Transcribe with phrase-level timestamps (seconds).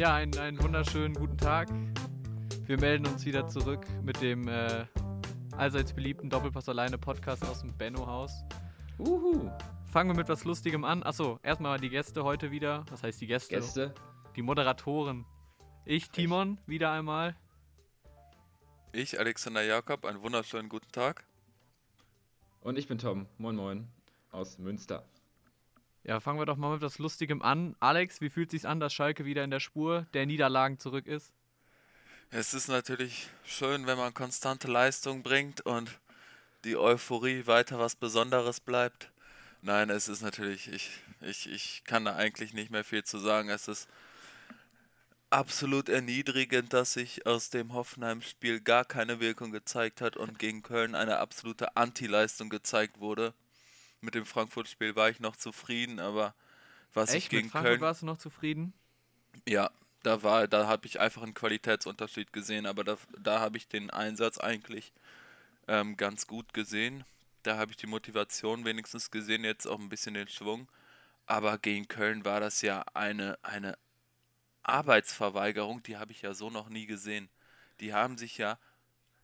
[0.00, 1.68] Ja, einen, einen wunderschönen guten Tag.
[2.64, 4.86] Wir melden uns wieder zurück mit dem äh,
[5.58, 8.32] allseits beliebten Doppelpass alleine Podcast aus dem Benno-Haus.
[8.98, 9.50] Uhu.
[9.92, 11.02] Fangen wir mit was Lustigem an.
[11.02, 12.86] Achso, erstmal die Gäste heute wieder.
[12.88, 13.54] Was heißt die Gäste?
[13.54, 13.94] Gäste.
[14.36, 15.26] Die Moderatoren.
[15.84, 17.36] Ich, Timon, wieder einmal.
[18.92, 21.26] Ich, Alexander Jakob, einen wunderschönen guten Tag.
[22.62, 23.26] Und ich bin Tom.
[23.36, 23.86] Moin Moin.
[24.30, 25.04] Aus Münster.
[26.02, 27.76] Ja, fangen wir doch mal mit was Lustigem an.
[27.80, 31.32] Alex, wie fühlt sich's an, dass Schalke wieder in der Spur der Niederlagen zurück ist?
[32.30, 35.90] Es ist natürlich schön, wenn man konstante Leistung bringt und
[36.64, 39.10] die Euphorie weiter was Besonderes bleibt.
[39.62, 43.50] Nein, es ist natürlich, ich, ich, ich kann da eigentlich nicht mehr viel zu sagen.
[43.50, 43.88] Es ist
[45.28, 50.94] absolut erniedrigend, dass sich aus dem Hoffenheim-Spiel gar keine Wirkung gezeigt hat und gegen Köln
[50.94, 53.34] eine absolute Anti-Leistung gezeigt wurde.
[54.00, 56.34] Mit dem Frankfurt-Spiel war ich noch zufrieden, aber
[56.92, 57.24] was Echt?
[57.24, 57.80] ich gegen mit Frankfurt Köln.
[57.80, 58.72] warst du noch zufrieden?
[59.46, 59.70] Ja,
[60.02, 63.90] da war, da habe ich einfach einen Qualitätsunterschied gesehen, aber da, da habe ich den
[63.90, 64.92] Einsatz eigentlich
[65.68, 67.04] ähm, ganz gut gesehen.
[67.42, 70.68] Da habe ich die Motivation wenigstens gesehen, jetzt auch ein bisschen den Schwung.
[71.26, 73.78] Aber gegen Köln war das ja eine, eine
[74.62, 77.28] Arbeitsverweigerung, die habe ich ja so noch nie gesehen.
[77.80, 78.58] Die haben sich ja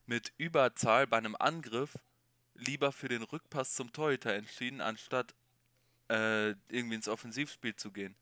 [0.07, 1.99] mit Überzahl bei einem Angriff
[2.59, 5.35] lieber für den Rückpass zum Torhüter entschieden, anstatt
[6.09, 8.15] äh, irgendwie ins Offensivspiel zu gehen.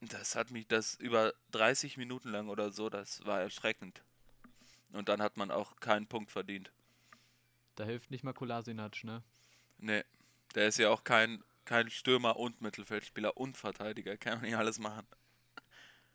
[0.00, 4.02] Das hat mich das über 30 Minuten lang oder so, das war erschreckend.
[4.92, 6.72] Und dann hat man auch keinen Punkt verdient.
[7.74, 9.22] Da hilft nicht mal Kolasinac, ne?
[9.78, 10.04] Nee,
[10.54, 14.78] der ist ja auch kein, kein Stürmer und Mittelfeldspieler und Verteidiger, kann man nicht alles
[14.78, 15.06] machen.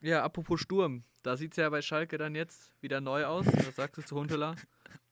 [0.01, 1.03] Ja, apropos Sturm.
[1.23, 3.45] Da sieht's ja bei Schalke dann jetzt wieder neu aus.
[3.45, 4.55] Was sagst du zu Huntela?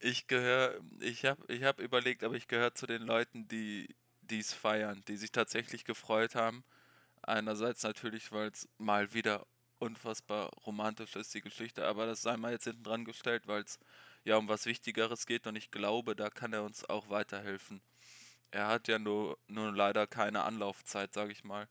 [0.00, 3.88] Ich gehöre, ich habe ich hab überlegt, aber ich gehöre zu den Leuten, die
[4.30, 6.64] es feiern, die sich tatsächlich gefreut haben.
[7.22, 9.46] Einerseits natürlich, weil es mal wieder
[9.78, 13.78] unfassbar romantisch ist, die Geschichte, aber das sei mal jetzt hinten dran gestellt, weil es
[14.24, 17.80] ja um was Wichtigeres geht und ich glaube, da kann er uns auch weiterhelfen.
[18.50, 21.68] Er hat ja nur, nur leider keine Anlaufzeit, sage ich mal,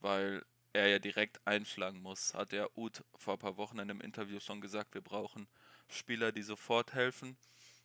[0.00, 2.34] weil er ja direkt einschlagen muss.
[2.34, 5.46] Hat der Uth vor ein paar Wochen in einem Interview schon gesagt, wir brauchen
[5.88, 7.36] Spieler, die sofort helfen.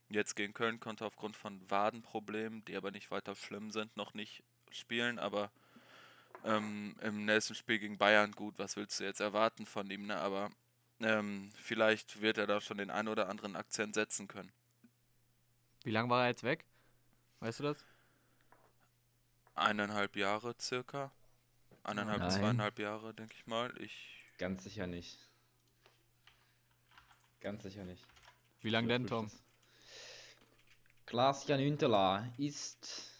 [0.09, 4.14] Jetzt gegen Köln konnte er aufgrund von Wadenproblemen, die aber nicht weiter schlimm sind, noch
[4.14, 5.52] nicht spielen, aber
[6.44, 10.18] ähm, im nächsten Spiel gegen Bayern gut, was willst du jetzt erwarten von ihm, ne?
[10.18, 10.50] Aber
[11.00, 14.52] ähm, vielleicht wird er da schon den einen oder anderen Akzent setzen können.
[15.84, 16.66] Wie lange war er jetzt weg?
[17.40, 17.78] Weißt du das?
[19.56, 21.12] Eineinhalb Jahre circa.
[21.84, 22.31] Eineinhalb, Nein.
[22.31, 23.74] zweieinhalb Jahre, denke ich mal.
[23.81, 25.19] Ich Ganz sicher nicht.
[27.42, 28.03] Ganz sicher nicht.
[28.62, 29.25] Wie lange denn, Tom?
[29.25, 29.49] Das.
[31.09, 33.12] Klaas-Jan Huntelaar ist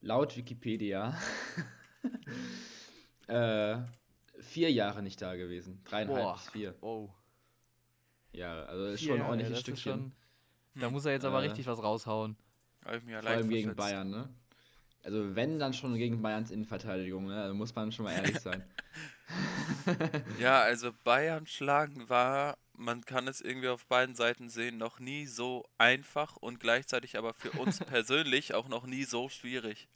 [0.00, 1.16] laut Wikipedia
[3.28, 3.76] äh,
[4.40, 5.80] vier Jahre nicht da gewesen.
[5.84, 6.34] Dreieinhalb Boah.
[6.34, 7.10] bis vier Oh.
[8.32, 8.66] Jahre.
[8.66, 10.12] Also ist Vier schon ein ordentliches Stückchen.
[10.74, 12.36] schon- Da muss er jetzt aber Äh, richtig was raushauen.
[12.82, 13.76] Vor allem gegen.
[13.76, 14.28] Bayern, ne?
[15.04, 17.46] Also wenn, dann schon gegen Bayerns Innenverteidigung, ne?
[17.46, 18.64] Da muss man schon mal ehrlich sein.
[20.40, 25.26] Ja, also Bayern schlagen war, man kann es irgendwie auf beiden Seiten sehen, noch nie
[25.26, 29.88] so einfach und gleichzeitig aber für uns persönlich auch noch nie so schwierig.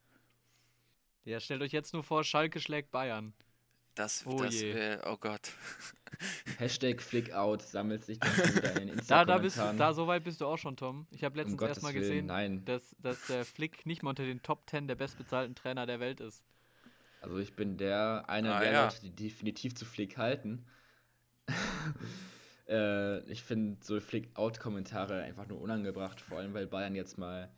[1.25, 3.34] Ja, stellt euch jetzt nur vor, Schalke schlägt Bayern.
[3.94, 4.75] Das, Oh das je.
[4.75, 5.53] wäre, oh Gott.
[6.59, 10.22] Hashtag Flickout sammelt sich dann wieder in den Da, da, bist du, da so weit
[10.25, 11.06] bist du auch schon, Tom.
[11.11, 12.65] Ich habe Um letztens Gottes erst mal Willen, gesehen, nein.
[12.65, 16.21] dass, dass der Flick nicht mal unter den Top 10 der bestbezahlten Trainer der Welt
[16.21, 16.44] ist.
[17.21, 18.84] Also ich bin der einer Ah, der ja.
[18.84, 20.65] Leute, die definitiv zu Flick halten.
[22.69, 27.51] Äh, ich finde so Flick-Out-Kommentare einfach nur unangebracht, vor allem weil Bayern jetzt mal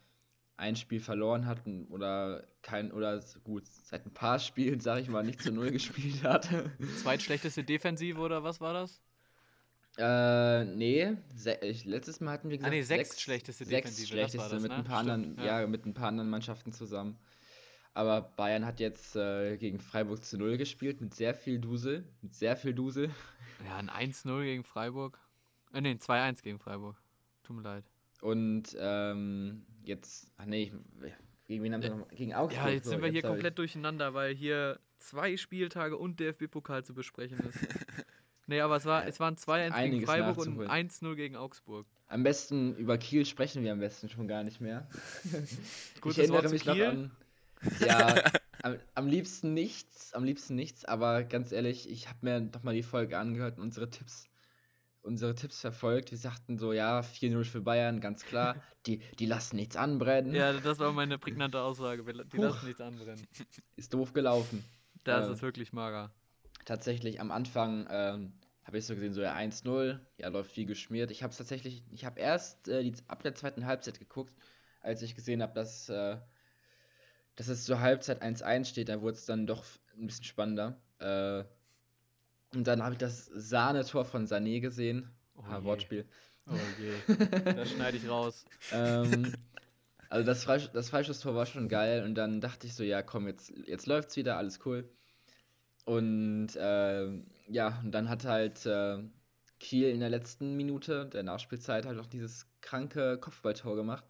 [0.57, 5.25] ein Spiel verloren hat oder kein oder gut seit ein paar Spielen, sag ich mal,
[5.25, 6.49] nicht zu null gespielt hat.
[7.03, 9.01] Zweitschlechteste Defensive oder was war das?
[9.99, 11.17] äh, nee,
[11.85, 14.79] letztes Mal hatten wir gesagt Ah, nee, sechs Defensive, das war schlechteste das, mit ne?
[14.79, 15.61] ein paar Stimmt, anderen, ja.
[15.61, 15.67] ja.
[15.67, 17.19] mit ein paar anderen Mannschaften zusammen.
[17.93, 22.35] Aber Bayern hat jetzt äh, gegen Freiburg zu null gespielt mit sehr viel Dusel, mit
[22.35, 23.11] sehr viel Dusel.
[23.67, 25.19] Ja, ein 1-0 gegen Freiburg.
[25.73, 26.97] Äh, nee, ein 2-1 gegen Freiburg.
[27.43, 27.85] Tut mir leid.
[28.21, 31.13] Und ähm, jetzt, ach nee, ich,
[31.47, 32.09] gegen wen haben wir noch?
[32.09, 32.65] Gegen Augsburg.
[32.65, 36.85] Ja, jetzt sind wir hier hab komplett ich, durcheinander, weil hier zwei Spieltage und DFB-Pokal
[36.85, 37.59] zu besprechen ist.
[38.47, 40.89] nee, aber es, war, es waren 2-1 gegen Freiburg und nachzuholen.
[40.91, 41.87] 1-0 gegen Augsburg.
[42.09, 44.89] Am besten über Kiel sprechen wir am besten schon gar nicht mehr.
[46.01, 46.85] Gutes ich erinnere mich noch Kiel.
[46.85, 47.11] an.
[47.81, 48.15] Ja,
[48.63, 52.75] am, am liebsten nichts, am liebsten nichts, aber ganz ehrlich, ich habe mir noch mal
[52.75, 54.27] die Folge angehört und unsere Tipps,
[55.03, 56.11] unsere Tipps verfolgt.
[56.11, 58.57] Wir sagten so, ja, 4-0 für Bayern, ganz klar.
[58.87, 60.35] Die, die lassen nichts anbrennen.
[60.35, 62.03] Ja, das war meine prägnante Aussage.
[62.03, 62.43] Die Huch.
[62.45, 63.27] lassen nichts anbrennen.
[63.77, 64.65] Ist doof gelaufen.
[65.05, 65.33] Da ist Äh.
[65.33, 66.11] es wirklich mager.
[66.65, 68.33] tatsächlich am Anfang ähm,
[68.65, 71.11] habe ich so gesehen, so ja 1-0, ja, läuft wie geschmiert.
[71.11, 74.33] Ich habe es tatsächlich, ich habe erst äh, die, ab der zweiten Halbzeit geguckt,
[74.81, 76.17] als ich gesehen habe, dass, äh,
[77.41, 79.65] dass es zur Halbzeit 1-1 steht, da wurde es dann doch
[79.97, 80.77] ein bisschen spannender.
[80.99, 81.43] Äh,
[82.55, 85.09] und dann habe ich das Sahnetor von Sané gesehen.
[85.37, 85.65] Oh Ah.
[85.65, 86.05] Wortspiel.
[86.47, 87.15] Oh je.
[87.55, 88.45] Das schneide ich raus.
[88.73, 89.33] ähm,
[90.11, 93.27] also das, Freisch das Freischusstor war schon geil und dann dachte ich so, ja komm,
[93.27, 94.87] jetzt, jetzt läuft's wieder, alles cool.
[95.87, 98.99] Und ähm, ja, und dann hat halt äh,
[99.61, 104.05] Kiel in der letzten Minute der Nachspielzeit halt auch dieses kranke Kopfballtor gemacht.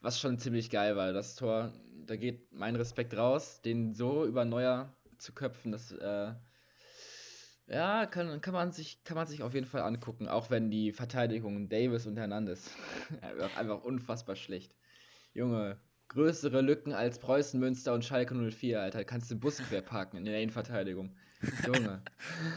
[0.00, 1.12] Was schon ziemlich geil war.
[1.12, 1.74] Das Tor,
[2.10, 6.32] da geht mein Respekt raus, den so über Neuer zu köpfen, das äh,
[7.68, 10.90] ja, kann, kann, man sich, kann man sich auf jeden Fall angucken, auch wenn die
[10.90, 12.68] Verteidigung Davis und Hernandez
[13.56, 14.74] einfach, unfassbar schlecht.
[15.34, 15.78] Junge,
[16.08, 19.04] größere Lücken als Preußen, Münster und Schalke 04, Alter.
[19.04, 21.16] Kannst du den Bus quer parken in der Innenverteidigung.
[21.64, 22.02] Junge.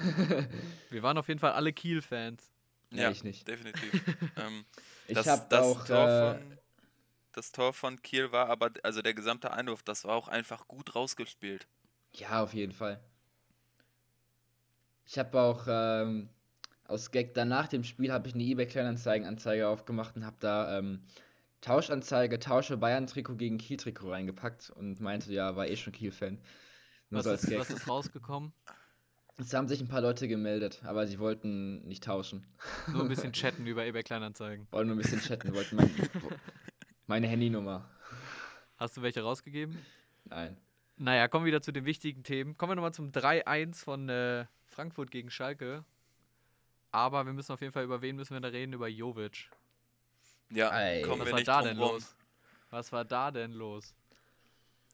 [0.90, 2.52] Wir waren auf jeden Fall alle Kiel-Fans.
[2.90, 3.48] Nee, Ja, ich nicht.
[3.48, 3.92] definitiv.
[4.36, 4.66] ähm,
[5.08, 5.86] Ich das, hab das, auch.
[5.86, 6.58] Tor Äh, von,
[7.34, 10.96] das Tor von Kiel war aber, also der gesamte Einwurf, das war auch einfach gut
[10.96, 11.68] rausgespielt.
[12.16, 13.00] ja, auf jeden Fall.
[15.06, 16.30] Ich habe auch ähm,
[16.86, 21.06] aus Gag danach dem Spiel habe ich eine eBay Kleinanzeigen-Anzeige aufgemacht und habe da ähm,
[21.62, 26.42] Tauschanzeige, tausche Bayern-Trikot gegen Kiel-Trikot reingepackt und meinte, ja, war eh schon Kiel-Fan.
[27.10, 27.60] Nur Was so als ist, Gag.
[27.60, 28.54] was ist rausgekommen?
[29.38, 32.46] Es haben sich ein paar Leute gemeldet, aber sie wollten nicht tauschen.
[32.86, 34.68] Nur ein bisschen chatten über eBay Kleinanzeigen.
[34.72, 35.92] Wollten nur ein bisschen chatten, wollten mein,
[37.14, 37.88] meine Handynummer.
[38.78, 39.78] Hast du welche rausgegeben?
[40.26, 40.58] Nein.
[40.98, 42.58] Naja, kommen wir wieder zu den wichtigen Themen.
[42.58, 45.86] Kommen wir nochmal zum 3-1 von äh, Frankfurt gegen Schalke.
[46.92, 48.74] Aber wir müssen auf jeden Fall über wen müssen wir da reden?
[48.74, 49.48] Über Jovic.
[50.50, 51.04] Ja, Ei.
[51.04, 51.92] kommen Was wir war nicht da drum denn rum.
[51.92, 52.16] los?
[52.72, 53.94] Was war da denn los?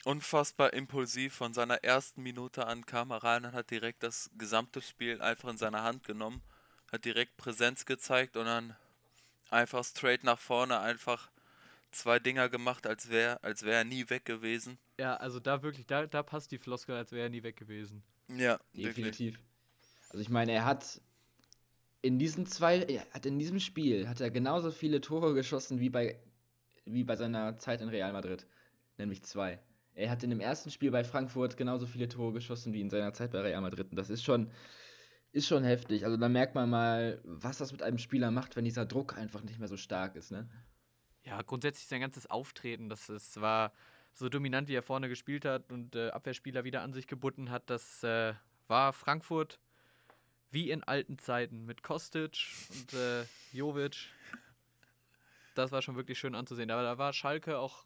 [0.03, 4.81] Unfassbar impulsiv von seiner ersten Minute an kam er rein und hat direkt das gesamte
[4.81, 6.41] Spiel einfach in seine Hand genommen,
[6.91, 8.75] hat direkt Präsenz gezeigt und dann
[9.51, 11.29] einfach straight nach vorne einfach
[11.91, 14.77] zwei Dinger gemacht, als wäre als wär er nie weg gewesen.
[14.99, 18.03] Ja, also da wirklich, da, da passt die Floskel, als wäre er nie weg gewesen.
[18.27, 18.95] Ja, wirklich.
[18.95, 19.39] Definitiv.
[20.09, 21.01] Also ich meine, er hat
[22.01, 25.89] in diesen zwei, er hat in diesem Spiel hat er genauso viele Tore geschossen wie
[25.89, 26.19] bei
[26.85, 28.47] wie bei seiner Zeit in Real Madrid,
[28.97, 29.59] nämlich zwei.
[29.93, 33.13] Er hat in dem ersten Spiel bei Frankfurt genauso viele Tore geschossen wie in seiner
[33.13, 33.87] Zeit bei Real Madrid.
[33.91, 34.49] Und das ist schon
[35.31, 36.05] ist schon heftig.
[36.05, 39.43] Also da merkt man mal, was das mit einem Spieler macht, wenn dieser Druck einfach
[39.43, 40.49] nicht mehr so stark ist, ne?
[41.29, 43.71] Ja, grundsätzlich sein ganzes Auftreten, das es war
[44.13, 47.69] so dominant, wie er vorne gespielt hat und äh, Abwehrspieler wieder an sich gebunden hat,
[47.69, 48.33] das äh,
[48.67, 49.59] war Frankfurt
[50.51, 52.35] wie in alten Zeiten mit Kostic
[52.71, 53.23] und äh,
[53.53, 54.07] Jovic.
[55.53, 56.71] Das war schon wirklich schön anzusehen.
[56.71, 57.85] Aber da war Schalke auch.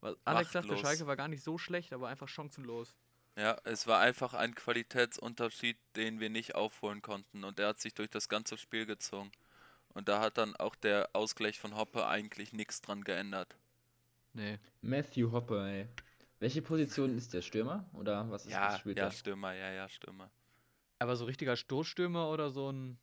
[0.00, 0.76] was- Alex sagte.
[0.76, 2.94] Schalke war gar nicht so schlecht, aber einfach chancenlos.
[3.36, 7.94] Ja, es war einfach ein Qualitätsunterschied, den wir nicht aufholen konnten und der hat sich
[7.94, 9.32] durch das ganze Spiel gezogen.
[9.94, 13.56] Und da hat dann auch der Ausgleich von Hoppe eigentlich nichts dran geändert.
[14.32, 14.58] Nee.
[14.82, 15.88] Matthew Hopper, ey.
[16.40, 19.12] Welche Position ist der Stürmer oder was ist Ja, was spielt ja, er?
[19.12, 20.30] Stürmer, ja, ja, Stürmer.
[20.98, 22.98] Aber so richtiger Stoßstürmer oder so ein.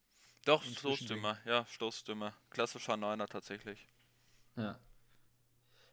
[0.45, 2.33] Doch, Ein Stoßstürmer, ja, Stoßstürmer.
[2.49, 3.87] Klassischer Neuner tatsächlich.
[4.55, 4.80] Ja.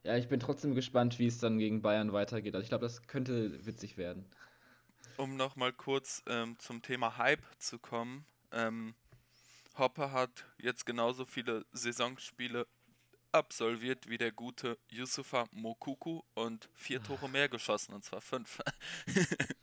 [0.04, 2.54] Ja, ich bin trotzdem gespannt, wie es dann gegen Bayern weitergeht.
[2.54, 4.25] Also ich glaube, das könnte witzig werden.
[5.18, 8.25] Um nochmal kurz ähm, zum Thema Hype zu kommen.
[8.52, 8.94] Ähm,
[9.78, 12.66] Hoppe hat jetzt genauso viele Saisonspiele
[13.32, 18.61] absolviert wie der gute Yusufa Mokuku und vier Tore mehr geschossen, und zwar fünf.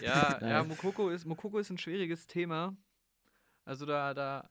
[0.00, 0.64] Ja, ja.
[0.64, 2.76] Mokoko ist, Mokoko ist ein schwieriges Thema.
[3.64, 4.50] Also da, da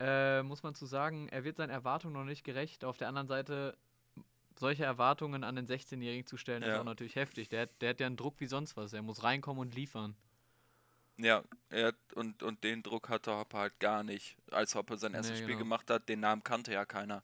[0.00, 2.84] äh, muss man zu sagen, er wird seinen Erwartungen noch nicht gerecht.
[2.84, 3.76] Auf der anderen Seite,
[4.58, 6.80] solche Erwartungen an den 16-Jährigen zu stellen, ist Ja.
[6.80, 7.48] auch natürlich heftig.
[7.48, 8.92] Der, hat- der hat ja einen Druck wie sonst was.
[8.92, 10.16] Er muss reinkommen und liefern.
[11.20, 14.36] Ja, er, und, und den Druck hatte Hoppe halt gar nicht.
[14.50, 15.64] Als Hoppe sein erstes Nee, Spiel genau.
[15.64, 17.22] gemacht hat, den Namen kannte ja keiner.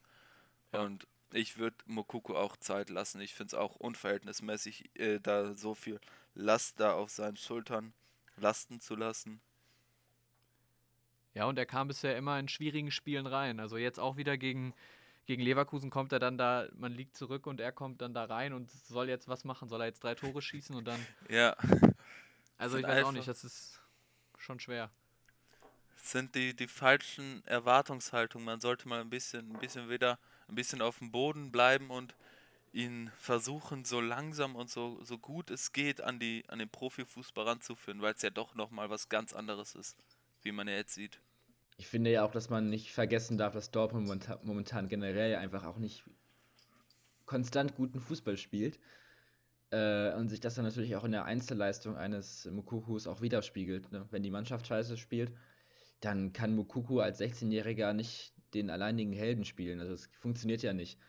[0.72, 0.80] Ja.
[0.82, 3.20] Und ich würde Mokuku auch Zeit lassen.
[3.20, 6.00] Ich finde es auch unverhältnismäßig, äh, da so viel
[6.34, 7.92] Last da auf seinen Schultern
[8.36, 9.40] lasten zu lassen.
[11.34, 13.60] Ja, und er kam bisher immer in schwierigen Spielen rein.
[13.60, 14.74] Also jetzt auch wieder gegen,
[15.26, 18.52] gegen Leverkusen kommt er dann da, man liegt zurück und er kommt dann da rein
[18.52, 19.68] und soll jetzt was machen.
[19.68, 21.04] Soll er jetzt drei Tore schießen und dann.
[21.28, 21.56] Ja,
[22.56, 23.80] Also ich weiß auch nicht, das ist
[24.44, 24.90] schon schwer.
[25.96, 28.44] es sind die, die falschen Erwartungshaltungen.
[28.44, 32.14] Man sollte mal ein bisschen, ein bisschen wieder ein bisschen auf dem Boden bleiben und
[32.72, 37.46] ihn versuchen, so langsam und so, so gut es geht an, die, an den Profifußball
[37.46, 39.96] ranzuführen, weil es ja doch nochmal was ganz anderes ist,
[40.42, 41.20] wie man ja jetzt sieht.
[41.76, 45.78] Ich finde ja auch, dass man nicht vergessen darf, dass Dortmund momentan generell einfach auch
[45.78, 46.04] nicht
[47.26, 48.78] konstant guten Fußball spielt.
[49.74, 53.90] Äh, und sich das dann natürlich auch in der Einzelleistung eines Mukukus auch widerspiegelt.
[53.90, 54.06] Ne?
[54.12, 55.32] Wenn die Mannschaft scheiße spielt,
[55.98, 59.80] dann kann Mukuku als 16-Jähriger nicht den alleinigen Helden spielen.
[59.80, 61.00] Also es funktioniert ja nicht.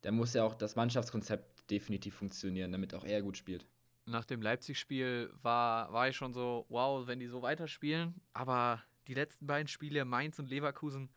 [0.00, 3.64] Da muss ja auch das Mannschaftskonzept definitiv funktionieren, damit auch er gut spielt.
[4.04, 8.20] Nach dem Leipzig-Spiel war, war ich schon so, wow, wenn die so weiterspielen.
[8.32, 11.08] Aber die letzten beiden Spiele, Mainz und Leverkusen,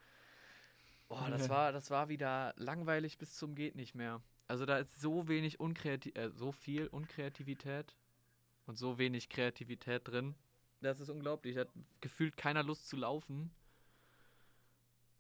[1.08, 4.22] boah, das war, das war wieder langweilig bis zum geht nicht mehr.
[4.48, 7.96] Also da ist so wenig Unkreativ äh, so viel Unkreativität
[8.66, 10.36] und so wenig Kreativität drin.
[10.82, 11.58] Das ist unglaublich.
[11.58, 11.70] Hat
[12.02, 13.52] gefühlt keiner Lust zu laufen.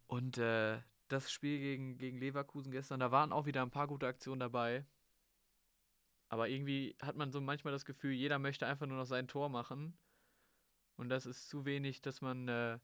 [0.07, 4.07] Und äh, das Spiel gegen, gegen Leverkusen gestern, da waren auch wieder ein paar gute
[4.07, 4.85] Aktionen dabei.
[6.29, 9.49] Aber irgendwie hat man so manchmal das Gefühl, jeder möchte einfach nur noch sein Tor
[9.49, 9.97] machen.
[10.95, 12.79] Und das ist zu wenig, dass man äh,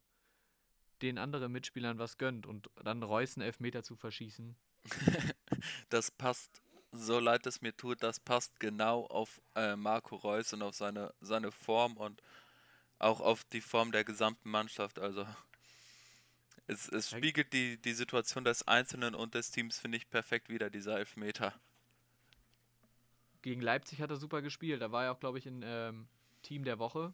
[1.01, 4.55] den anderen Mitspielern was gönnt und dann Reus einen Elfmeter zu verschießen.
[5.89, 10.61] das passt, so leid es mir tut, das passt genau auf äh, Marco Reus und
[10.61, 12.21] auf seine, seine Form und
[12.99, 14.99] auch auf die Form der gesamten Mannschaft.
[14.99, 15.25] Also
[16.67, 20.69] es, es spiegelt die, die Situation des Einzelnen und des Teams, finde ich, perfekt wieder,
[20.69, 21.53] dieser Elfmeter.
[23.41, 24.81] Gegen Leipzig hat er super gespielt.
[24.81, 26.07] Da war er auch, glaube ich, in ähm,
[26.41, 27.13] Team der Woche.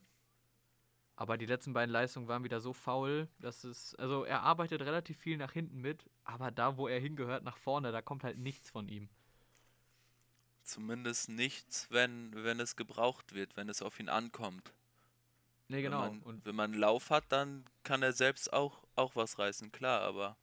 [1.24, 3.96] Aber die letzten beiden Leistungen waren wieder so faul, dass es.
[3.96, 7.94] Also er arbeitet relativ viel nach hinten mit, aber da, wo er hingehört, nach vorne,
[7.94, 9.08] da kommt halt nichts von ihm.
[10.64, 14.74] Zumindest nichts, wenn, wenn es gebraucht wird, wenn es auf ihn ankommt.
[15.70, 16.02] Nee, genau.
[16.02, 19.72] Wenn man, und wenn man Lauf hat, dann kann er selbst auch, auch was reißen,
[19.72, 20.36] klar, aber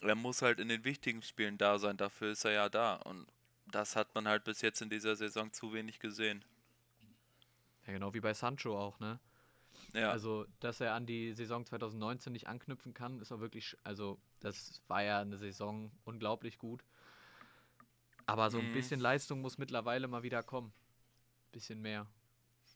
[0.00, 2.96] er muss halt in den wichtigen Spielen da sein, dafür ist er ja da.
[2.96, 3.24] Und
[3.66, 6.44] das hat man halt bis jetzt in dieser Saison zu wenig gesehen.
[7.86, 9.18] Ja, genau wie bei Sancho auch, ne?
[9.94, 10.10] Ja.
[10.10, 14.80] Also, dass er an die Saison 2019 nicht anknüpfen kann, ist auch wirklich, also, das
[14.86, 16.84] war ja eine Saison unglaublich gut.
[18.26, 18.74] Aber so ein mhm.
[18.74, 20.72] bisschen Leistung muss mittlerweile mal wieder kommen
[21.52, 22.06] bisschen mehr.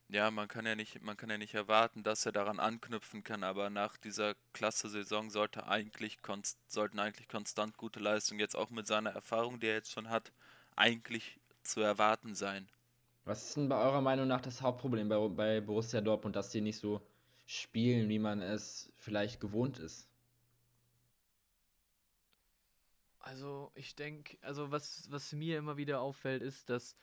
[0.09, 3.43] Ja, man kann ja nicht, man kann ja nicht erwarten, dass er daran anknüpfen kann,
[3.43, 6.19] aber nach dieser Klasse-Saison sollte eigentlich
[6.69, 10.33] sollten eigentlich konstant gute Leistungen jetzt auch mit seiner Erfahrung, die er jetzt schon hat,
[10.77, 12.69] eigentlich zu erwarten sein.
[13.27, 16.61] Was ist denn bei eurer Meinung nach das Hauptproblem bei, bei Borussia Dortmund, dass sie
[16.61, 17.05] nicht so
[17.45, 20.09] spielen, wie man es vielleicht gewohnt ist?
[23.19, 26.97] Also ich denke, also was, was mir immer wieder auffällt, ist, dass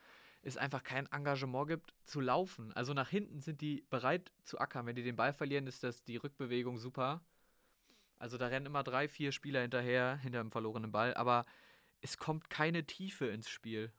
[0.44, 2.72] es einfach kein Engagement gibt, zu laufen.
[2.72, 4.86] Also nach hinten sind die bereit zu ackern.
[4.86, 7.22] Wenn die den Ball verlieren, ist das die Rückbewegung super.
[8.18, 11.46] Also da rennen immer drei, vier Spieler hinterher, hinter dem verlorenen Ball, aber
[12.00, 13.92] es kommt keine Tiefe ins Spiel.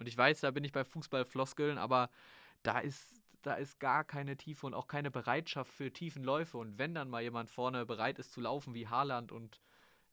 [0.00, 2.08] Und ich weiß, da bin ich bei Fußballfloskeln, aber
[2.62, 6.56] da ist, da ist gar keine Tiefe und auch keine Bereitschaft für tiefen Läufe.
[6.56, 9.60] Und wenn dann mal jemand vorne bereit ist zu laufen wie Haaland und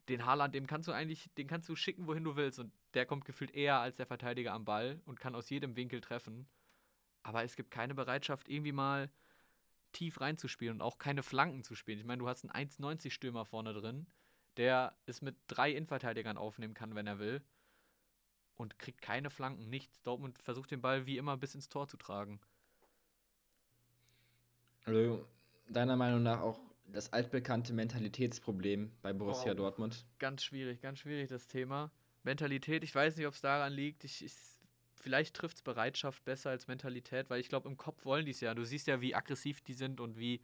[0.10, 2.60] den Haaland, dem kannst du eigentlich, den kannst du schicken, wohin du willst.
[2.60, 6.02] Und der kommt gefühlt eher als der Verteidiger am Ball und kann aus jedem Winkel
[6.02, 6.50] treffen.
[7.24, 9.10] Aber es gibt keine Bereitschaft, irgendwie mal
[9.94, 12.00] tief reinzuspielen und auch keine Flanken zu spielen.
[12.00, 14.06] Ich meine, du hast einen 1,90-Stürmer vorne drin,
[14.58, 17.42] der es mit drei Innenverteidigern aufnehmen kann, wenn er will.
[18.58, 20.02] Und kriegt keine Flanken, nichts.
[20.02, 22.40] Dortmund versucht den Ball wie immer bis ins Tor zu tragen.
[24.86, 25.28] Also,
[25.70, 30.06] deiner Meinung nach auch das altbekannte Mentalitätsproblem bei Borussia oh, Dortmund.
[30.20, 31.92] Ganz schwierig, ganz schwierig das Thema.
[32.24, 34.04] Mentalität, ich weiß nicht, ob es daran liegt.
[34.04, 34.34] Ich, ich
[34.96, 38.42] vielleicht trifft es Bereitschaft besser als Mentalität, weil ich glaube, im Kopf wollen die es
[38.42, 38.54] ja.
[38.54, 40.42] Du siehst ja, wie aggressiv die sind und wie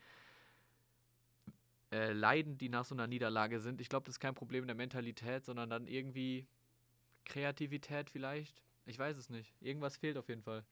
[1.91, 3.82] äh, leidend die nach so einer Niederlage sind.
[3.82, 6.48] Ich glaube, das ist kein Problem der Mentalität, sondern dann irgendwie
[7.25, 8.62] Kreativität vielleicht.
[8.86, 9.53] Ich weiß es nicht.
[9.62, 10.65] Irgendwas fehlt auf jeden Fall.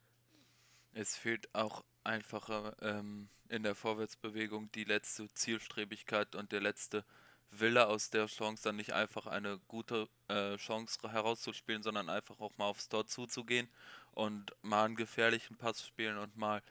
[0.94, 7.06] Es fehlt auch einfacher ähm, in der Vorwärtsbewegung die letzte Zielstrebigkeit und der letzte
[7.52, 12.58] Wille aus der Chance dann nicht einfach eine gute äh, Chance herauszuspielen, sondern einfach auch
[12.58, 13.70] mal aufs Tor zuzugehen
[14.14, 16.62] und mal einen gefährlichen Pass spielen und mal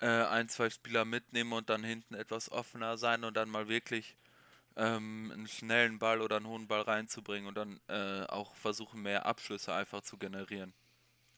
[0.00, 4.16] äh, ein, zwei Spieler mitnehmen und dann hinten etwas offener sein und dann mal wirklich
[4.76, 9.26] ähm, einen schnellen Ball oder einen hohen Ball reinzubringen und dann äh, auch versuchen, mehr
[9.26, 10.72] Abschlüsse einfach zu generieren.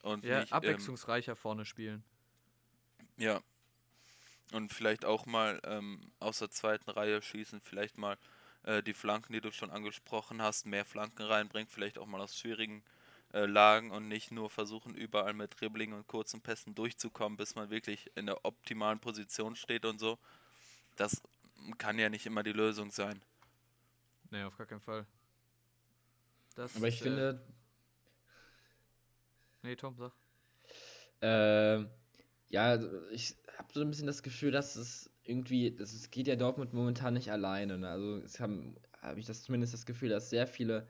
[0.02, 2.04] Und ja, nicht, abwechslungsreicher ähm, vorne spielen.
[3.16, 3.40] Ja.
[4.52, 8.18] Und vielleicht auch mal ähm, aus der zweiten Reihe schießen, vielleicht mal
[8.64, 12.38] äh, die Flanken, die du schon angesprochen hast, mehr Flanken reinbringen, vielleicht auch mal aus
[12.38, 12.82] schwierigen
[13.32, 17.70] äh, Lagen und nicht nur versuchen, überall mit Dribbling und kurzen Pässen durchzukommen, bis man
[17.70, 20.18] wirklich in der optimalen Position steht und so.
[20.96, 21.22] Das
[21.78, 23.20] kann ja nicht immer die Lösung sein.
[24.30, 25.06] Nee, auf gar keinen Fall.
[26.54, 27.42] Das Aber ich ist, finde.
[27.46, 27.52] Äh...
[29.62, 30.12] Nee, Tom, sag.
[31.20, 31.86] Äh,
[32.48, 36.36] ja, ich habe so ein bisschen das Gefühl, dass es irgendwie, das, es geht ja
[36.36, 37.78] Dortmund momentan nicht alleine.
[37.78, 37.88] Ne?
[37.88, 40.88] Also es haben, habe ich das zumindest das Gefühl, dass sehr viele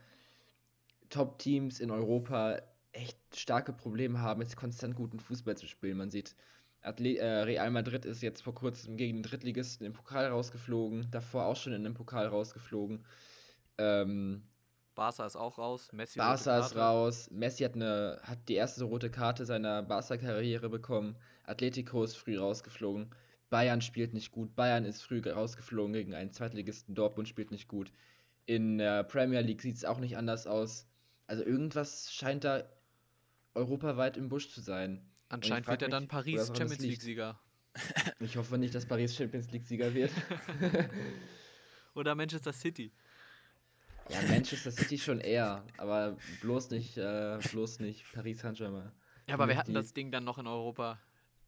[1.11, 2.63] Top-Teams in Europa
[2.93, 5.99] echt starke Probleme haben, jetzt konstant guten Fußball zu spielen.
[5.99, 6.35] Man sieht,
[6.83, 11.47] Atle äh, Real Madrid ist jetzt vor kurzem gegen den Drittligisten im Pokal rausgeflogen, davor
[11.47, 13.05] auch schon in den Pokal rausgeflogen.
[13.79, 14.43] Ähm,
[14.95, 19.11] Barca ist auch raus, Messi Barca ist raus, Messi hat, eine, hat die erste rote
[19.11, 23.11] Karte seiner Barca-Karriere bekommen, Atletico ist früh rausgeflogen,
[23.49, 27.93] Bayern spielt nicht gut, Bayern ist früh rausgeflogen gegen einen Zweitligisten, Dortmund spielt nicht gut.
[28.45, 30.87] In der Premier League sieht es auch nicht anders aus.
[31.27, 32.65] Also irgendwas scheint da
[33.55, 35.07] europaweit im Busch zu sein.
[35.33, 37.41] Anscheinend wird er dann Paris Champions League-Sieger.
[38.21, 40.13] Ich hoffe nicht, dass Paris Champions League-Sieger wird.
[41.95, 42.93] Oder Manchester City.
[44.11, 48.93] Ja, Manchester City schon eher, aber bloß nicht, äh, bloß nicht Paris Saint-Germain.
[49.27, 51.01] Ja, aber wir hatten das Ding dann noch in Europa,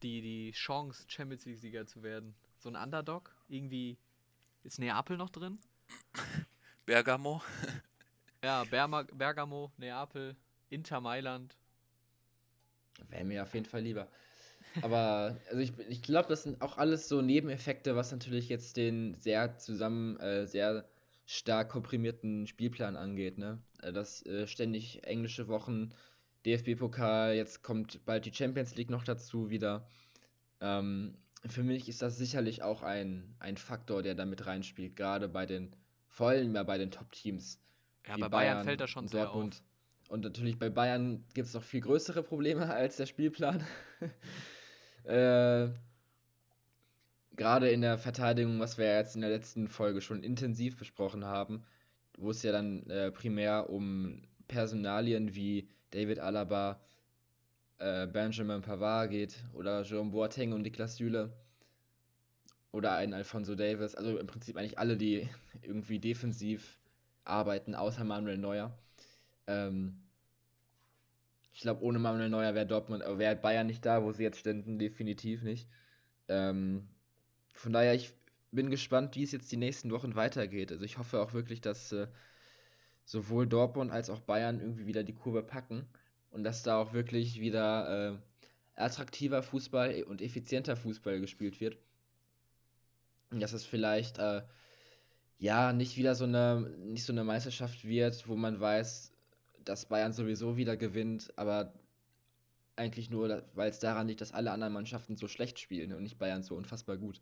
[0.02, 2.34] die, die Chance, Champions League-Sieger zu werden.
[2.56, 3.36] So ein Underdog?
[3.48, 3.98] Irgendwie
[4.62, 5.58] ist Neapel noch drin?
[6.86, 7.42] Bergamo?
[8.42, 10.36] ja, Berma Bergamo, Neapel,
[10.70, 11.54] Inter Mailand.
[13.10, 14.08] Wäre mir auf jeden Fall lieber.
[14.82, 19.14] Aber also ich, ich glaube, das sind auch alles so Nebeneffekte, was natürlich jetzt den
[19.14, 20.84] sehr zusammen, äh, sehr
[21.26, 23.38] stark komprimierten Spielplan angeht.
[23.38, 23.58] Ne?
[23.82, 25.90] Äh, das äh, ständig englische Wochen,
[26.44, 29.86] DFB-Pokal, jetzt kommt bald die Champions League noch dazu wieder.
[30.60, 35.28] Ähm, für mich ist das sicherlich auch ein, ein Faktor, der da mit reinspielt, gerade
[35.28, 35.74] bei den,
[36.08, 37.60] vor allem bei den Top-Teams.
[38.06, 39.54] Ja, bei Bayern, Bayern, fällt das schon Dortmund.
[39.54, 39.73] sehr auf.
[40.08, 43.64] Und natürlich bei Bayern gibt es noch viel größere Probleme als der Spielplan.
[45.04, 45.68] äh,
[47.36, 51.64] Gerade in der Verteidigung, was wir jetzt in der letzten Folge schon intensiv besprochen haben,
[52.16, 56.80] wo es ja dann äh, primär um Personalien wie David Alaba,
[57.78, 61.32] äh, Benjamin Pavard geht oder Jerome Boateng und Niklas Süle
[62.70, 65.28] oder ein Alfonso Davis, also im Prinzip eigentlich alle, die
[65.62, 66.78] irgendwie defensiv
[67.24, 68.76] arbeiten, außer Manuel Neuer.
[69.46, 70.00] Ähm,
[71.52, 74.78] ich glaube, ohne Manuel Neuer wäre Dortmund, wäre Bayern nicht da, wo sie jetzt ständen,
[74.78, 75.68] definitiv nicht.
[76.28, 76.88] Ähm,
[77.52, 78.12] von daher, ich
[78.50, 80.72] bin gespannt, wie es jetzt die nächsten Wochen weitergeht.
[80.72, 82.08] Also ich hoffe auch wirklich, dass äh,
[83.04, 85.86] sowohl Dortmund als auch Bayern irgendwie wieder die Kurve packen
[86.30, 91.76] und dass da auch wirklich wieder äh, attraktiver Fußball und effizienter Fußball gespielt wird.
[93.30, 94.42] Und dass es vielleicht äh,
[95.38, 99.13] ja nicht wieder so eine nicht so eine Meisterschaft wird, wo man weiß,
[99.64, 101.72] dass Bayern sowieso wieder gewinnt, aber
[102.76, 106.18] eigentlich nur, weil es daran liegt, dass alle anderen Mannschaften so schlecht spielen und nicht
[106.18, 107.20] Bayern so unfassbar gut.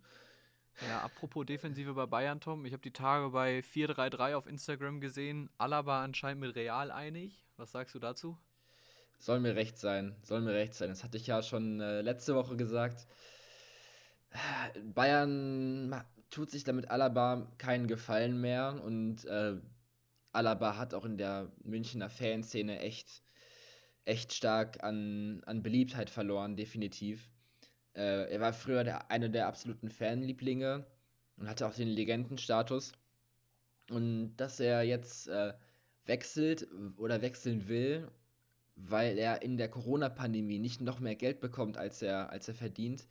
[0.88, 2.64] Ja, apropos Defensive bei Bayern, Tom.
[2.64, 5.50] Ich habe die Tage bei 433 auf Instagram gesehen.
[5.58, 7.44] Alaba anscheinend mit Real einig.
[7.56, 8.38] Was sagst du dazu?
[9.18, 10.16] Soll mir recht sein.
[10.22, 10.88] Soll mir recht sein.
[10.88, 13.06] Das hatte ich ja schon äh, letzte Woche gesagt.
[14.94, 15.94] Bayern
[16.30, 19.56] tut sich damit Alaba keinen Gefallen mehr und äh,
[20.32, 23.22] Alaba hat auch in der Münchner Fanszene echt,
[24.04, 27.30] echt stark an, an Beliebtheit verloren, definitiv.
[27.94, 30.86] Äh, er war früher der, einer der absoluten Fanlieblinge
[31.36, 32.92] und hatte auch den Legendenstatus.
[33.90, 35.52] Und dass er jetzt äh,
[36.06, 36.66] wechselt
[36.96, 38.10] oder wechseln will,
[38.76, 43.06] weil er in der Corona-Pandemie nicht noch mehr Geld bekommt, als er, als er verdient,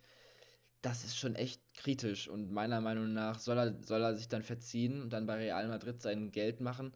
[0.82, 2.26] das ist schon echt kritisch.
[2.26, 5.68] Und meiner Meinung nach soll er, soll er sich dann verziehen und dann bei Real
[5.68, 6.92] Madrid sein Geld machen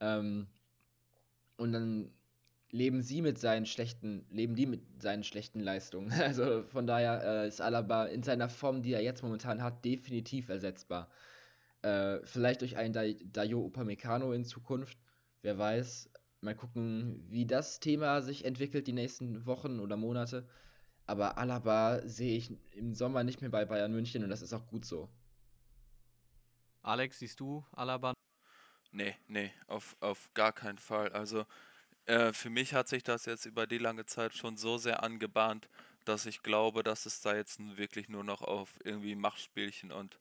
[0.00, 0.46] ähm,
[1.56, 2.10] und dann
[2.74, 6.10] leben sie mit seinen schlechten, leben die mit seinen schlechten Leistungen.
[6.20, 10.48] Also von daher äh, ist Alaba in seiner Form, die er jetzt momentan hat, definitiv
[10.48, 11.08] ersetzbar.
[11.82, 12.92] Äh, vielleicht durch einen
[13.32, 14.98] Dayo Upamecano in Zukunft,
[15.42, 16.10] wer weiß.
[16.40, 20.46] Mal gucken, wie das Thema sich entwickelt die nächsten Wochen oder Monate.
[21.06, 24.66] Aber Alaba sehe ich im Sommer nicht mehr bei Bayern München und das ist auch
[24.66, 25.08] gut so.
[26.82, 28.14] Alex, siehst du Alaba
[28.94, 31.08] Nee, nee, auf, auf gar keinen Fall.
[31.08, 31.46] Also
[32.06, 35.68] äh, für mich hat sich das jetzt über die lange Zeit schon so sehr angebahnt,
[36.04, 40.20] dass ich glaube, dass es da jetzt wirklich nur noch auf irgendwie Machtspielchen und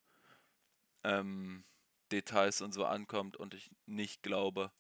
[1.03, 1.65] ähm,
[2.12, 4.71] Details und so ankommt und ich nicht glaube,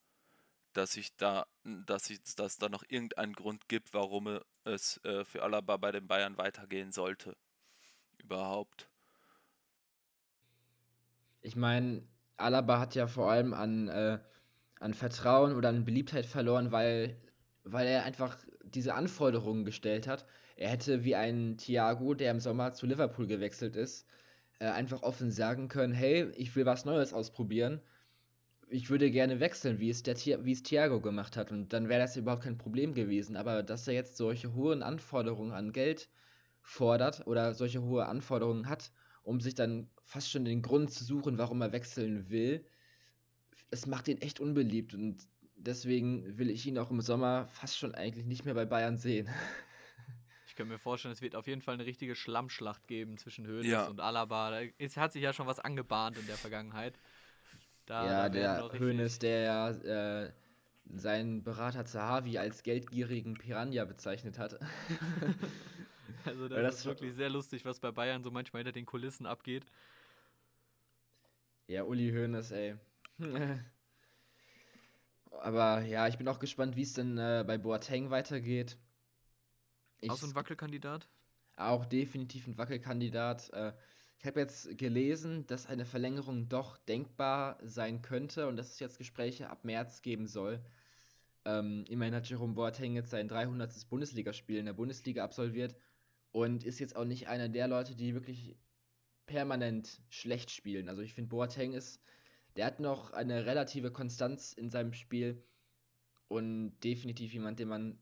[0.73, 5.43] dass ich da, dass ich, dass da noch irgendeinen Grund gibt, warum es äh, für
[5.43, 7.37] Alaba bei den Bayern weitergehen sollte.
[8.17, 8.89] Überhaupt.
[11.41, 14.19] Ich meine, Alaba hat ja vor allem an, äh,
[14.79, 17.17] an Vertrauen oder an Beliebtheit verloren, weil,
[17.63, 20.25] weil er einfach diese Anforderungen gestellt hat.
[20.55, 24.07] Er hätte wie ein Thiago, der im Sommer zu Liverpool gewechselt ist,
[24.59, 27.81] äh, einfach offen sagen können, hey, ich will was Neues ausprobieren.
[28.69, 31.51] Ich würde gerne wechseln, wie es, der, wie es Thiago gemacht hat.
[31.51, 33.35] Und dann wäre das überhaupt kein Problem gewesen.
[33.35, 36.09] Aber dass er jetzt solche hohen Anforderungen an Geld
[36.61, 38.91] fordert oder solche hohe Anforderungen hat,
[39.23, 42.65] um sich dann fast schon den Grund zu suchen, warum er wechseln will.
[43.71, 47.95] Es macht ihn echt unbeliebt und deswegen will ich ihn auch im Sommer fast schon
[47.95, 49.29] eigentlich nicht mehr bei Bayern sehen.
[50.45, 53.65] Ich kann mir vorstellen, es wird auf jeden Fall eine richtige Schlammschlacht geben zwischen Hönes
[53.65, 53.87] Ja.
[53.87, 54.61] und Alaba.
[54.77, 56.93] Es hat sich ja schon was angebahnt in der Vergangenheit.
[57.87, 60.31] Da, ja, da der Hönes, der ja äh,
[60.93, 64.59] seinen Berater Zahavi als geldgierigen Piranha bezeichnet hat.
[66.25, 69.25] Also das das ist wirklich sehr lustig, was bei Bayern so manchmal hinter den Kulissen
[69.25, 69.65] abgeht.
[71.67, 72.77] Ja, Uli Hoeneß, ey.
[75.31, 78.77] Aber ja, ich bin auch gespannt, wie es denn äh, bei Boateng weitergeht.
[80.01, 81.09] Ich, Auch so ein Wackelkandidat?
[81.57, 83.51] auch definitiv ein Wackelkandidat.
[83.53, 83.73] Äh,
[84.19, 88.97] ich habe jetzt gelesen, dass eine Verlängerung doch denkbar sein könnte und dass es jetzt
[88.97, 90.63] Gespräche ab März geben soll.
[91.45, 93.89] Ähm, immerhin hat Jerome Boateng jetzt sein 300.
[93.89, 95.75] Bundesligaspiel in der Bundesliga absolviert
[96.33, 98.57] und ist jetzt auch nicht einer der Leute, die wirklich
[99.25, 100.89] permanent schlecht spielen.
[100.89, 102.01] Also ich finde, Boateng ist,
[102.57, 105.41] der hat noch eine relative Konstanz in seinem Spiel
[106.27, 107.97] und definitiv jemand, den man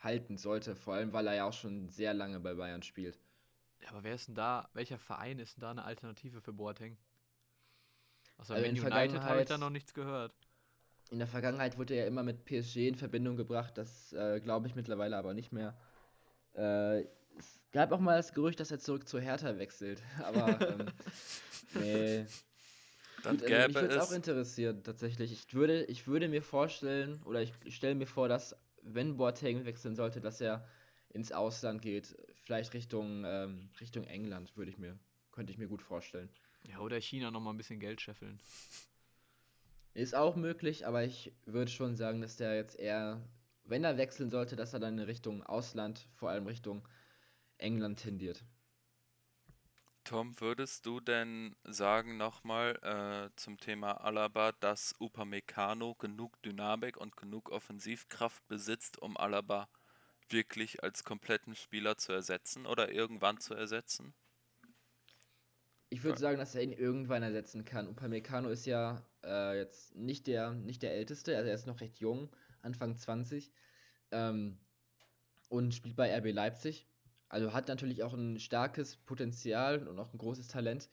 [0.00, 3.18] halten sollte, vor allem weil er ja auch schon sehr lange bei Bayern spielt.
[3.80, 6.98] Ja, aber wer ist denn da, welcher Verein ist denn da eine Alternative für Boateng?
[8.38, 10.34] Außer Also Man in United habe ich da noch nichts gehört.
[11.10, 14.66] In der Vergangenheit wurde er ja immer mit PSG in Verbindung gebracht, das äh, glaube
[14.66, 15.76] ich mittlerweile aber nicht mehr.
[16.54, 17.04] Äh,
[17.38, 20.86] es gab auch mal das Gerücht, dass er zurück zu Hertha wechselt, aber ähm,
[21.74, 22.26] nee.
[23.22, 24.16] Dann Gut, also mich gäbe würde auch es.
[24.16, 25.32] interessieren, tatsächlich.
[25.32, 29.64] Ich würde, ich würde mir vorstellen, oder ich, ich stelle mir vor, dass, wenn Boateng
[29.64, 30.64] wechseln sollte, dass er
[31.10, 32.16] ins Ausland geht.
[32.44, 34.96] Vielleicht Richtung, ähm, Richtung England, würde ich mir,
[35.32, 36.28] könnte ich mir gut vorstellen.
[36.62, 38.40] Ja, oder China nochmal ein bisschen Geld scheffeln.
[39.94, 43.20] Ist auch möglich, aber ich würde schon sagen, dass der jetzt eher,
[43.64, 46.86] wenn er wechseln sollte, dass er dann in Richtung Ausland, vor allem Richtung
[47.58, 48.44] England tendiert.
[50.04, 57.16] Tom, würdest du denn sagen nochmal äh, zum Thema Alaba, dass Upamecano genug Dynamik und
[57.16, 59.68] genug Offensivkraft besitzt, um Alaba
[60.30, 64.14] wirklich als kompletten Spieler zu ersetzen oder irgendwann zu ersetzen?
[65.90, 67.88] Ich würde sagen, dass er ihn irgendwann ersetzen kann.
[67.88, 71.98] Upamecano ist ja äh, jetzt nicht der, nicht der Älteste, also er ist noch recht
[71.98, 72.30] jung,
[72.62, 73.50] Anfang 20,
[74.10, 74.58] ähm,
[75.48, 76.86] und spielt bei RB Leipzig.
[77.28, 80.88] Also hat natürlich auch ein starkes Potenzial und auch ein großes Talent.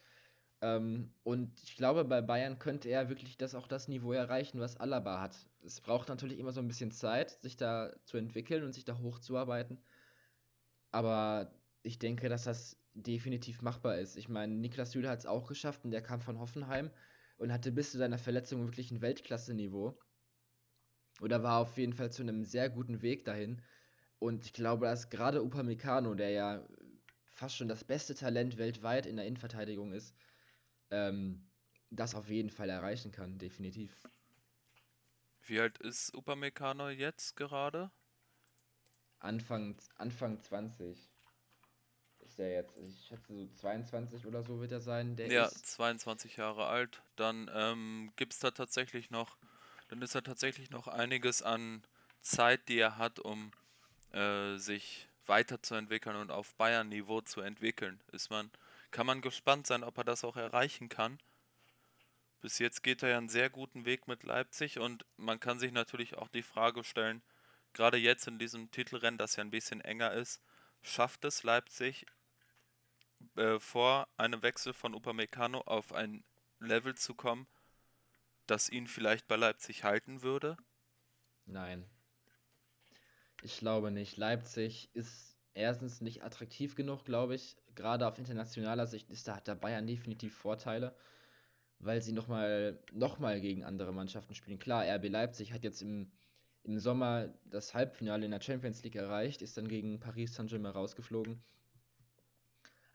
[0.61, 4.77] Ähm, und ich glaube, bei Bayern könnte er wirklich das auch das Niveau erreichen, was
[4.77, 5.37] Alaba hat.
[5.63, 8.97] Es braucht natürlich immer so ein bisschen Zeit, sich da zu entwickeln und sich da
[8.99, 9.83] hochzuarbeiten.
[10.91, 11.51] Aber
[11.83, 14.15] ich denke, dass das definitiv machbar ist.
[14.15, 16.89] Ich meine, Niklas Süle hat es auch geschafft und der kam von Hoffenheim
[17.37, 19.97] und hatte bis zu seiner Verletzung wirklich ein Weltklasse-Niveau.
[21.21, 23.61] Oder war auf jeden Fall zu einem sehr guten Weg dahin.
[24.19, 26.67] Und ich glaube, dass gerade Upamecano, der ja
[27.33, 30.15] fast schon das beste Talent weltweit in der Innenverteidigung ist,
[30.91, 31.49] ähm,
[31.91, 33.91] das auf jeden Fall erreichen kann, definitiv.
[35.43, 37.89] Wie alt ist Upamecano jetzt gerade?
[39.19, 41.11] Anfang, Anfang 20
[42.19, 42.77] ist er jetzt.
[42.79, 45.15] Ich schätze so 22 oder so wird er sein.
[45.15, 47.01] Der Ja, ist 22 Jahre alt.
[47.15, 49.37] Dann ähm, gibt es da tatsächlich noch,
[49.89, 51.83] dann ist da tatsächlich noch einiges an
[52.21, 53.51] Zeit, die er hat, um
[54.11, 58.01] äh, sich weiterzuentwickeln und auf Bayern-Niveau zu entwickeln.
[58.11, 58.51] Ist man,
[58.91, 61.19] kann man gespannt sein, ob er das auch erreichen kann.
[62.41, 65.71] Bis jetzt geht er ja einen sehr guten Weg mit Leipzig und man kann sich
[65.71, 67.23] natürlich auch die Frage stellen,
[67.73, 70.41] gerade jetzt in diesem Titelrennen, das ja ein bisschen enger ist,
[70.81, 72.05] schafft es Leipzig
[73.35, 76.23] äh, vor einem Wechsel von Upamecano auf ein
[76.59, 77.47] Level zu kommen,
[78.47, 80.57] das ihn vielleicht bei Leipzig halten würde?
[81.45, 81.89] Nein.
[83.45, 84.17] Ich glaube nicht.
[84.17, 87.55] Leipzig ist erstens nicht attraktiv genug, glaube ich.
[87.75, 90.95] Gerade auf internationaler Sicht ist da hat der Bayern definitiv Vorteile,
[91.77, 94.57] weil sie nochmal noch mal gegen andere Mannschaften spielen.
[94.57, 96.11] Klar, RB Leipzig hat jetzt im,
[96.63, 101.39] im Sommer das Halbfinale in der Champions League erreicht, ist dann gegen Paris Saint-Germain rausgeflogen.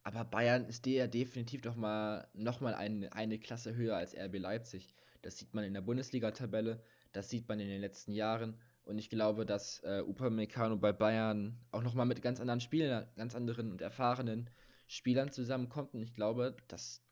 [0.02, 4.40] Aber Bayern ist der definitiv noch mal, noch mal eine, eine Klasse höher als RB
[4.40, 4.88] Leipzig.
[5.22, 6.82] Das sieht man in der Bundesliga-Tabelle,
[7.12, 8.58] das sieht man in den letzten Jahren.
[8.84, 13.34] Und ich glaube, dass äh, Upamecano bei Bayern auch nochmal mit ganz anderen Spielern, ganz
[13.34, 14.50] anderen und erfahrenen
[14.88, 15.94] Spielern zusammenkommt.
[15.94, 17.02] Und ich glaube, dass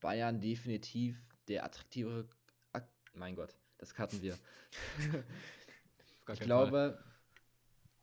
[0.00, 2.28] Bayern definitiv der attraktivere.
[2.72, 4.38] Ak mein Gott, das cutten wir.
[6.32, 6.46] Ich Fall.
[6.46, 7.04] glaube,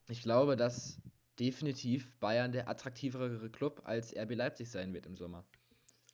[0.10, 1.02] ich glaube, dass
[1.40, 5.46] definitiv Bayern der attraktivere Club als RB Leipzig sein wird im Sommer.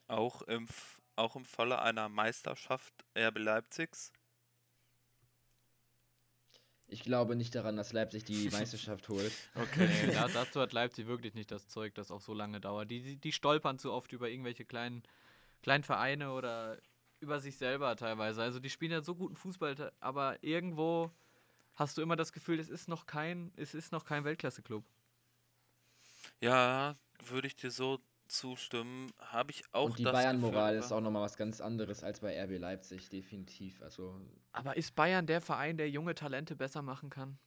[0.08, 0.68] Auch im,
[1.16, 4.12] auch im Falle einer Meisterschaft RB Leipzigs?
[6.94, 9.32] Ich glaube nicht daran, dass Leipzig die Meisterschaft holt.
[9.56, 12.92] Okay, da, dazu hat Leipzig wirklich nicht das Zeug, das auch so lange dauert.
[12.92, 15.02] Die, die, die stolpern zu oft über irgendwelche kleinen,
[15.64, 16.78] kleinen Vereine oder
[17.20, 18.44] über sich selber teilweise.
[18.44, 21.10] Also die spielen ja so guten Fußball, aber irgendwo
[21.74, 24.86] hast du immer das Gefühl, es ist noch kein, es ist noch kein Weltklasse-Club.
[26.42, 28.00] Ja, würde ich dir so
[28.34, 29.12] zustimmen.
[29.20, 32.60] Habe ich auch Und die Bayern-Moral ist auch nochmal was ganz anderes als bei RB
[32.60, 33.82] Leipzig, definitiv.
[33.82, 34.20] Also,
[34.52, 37.38] aber ist Bayern der Verein, der junge Talente besser machen kann?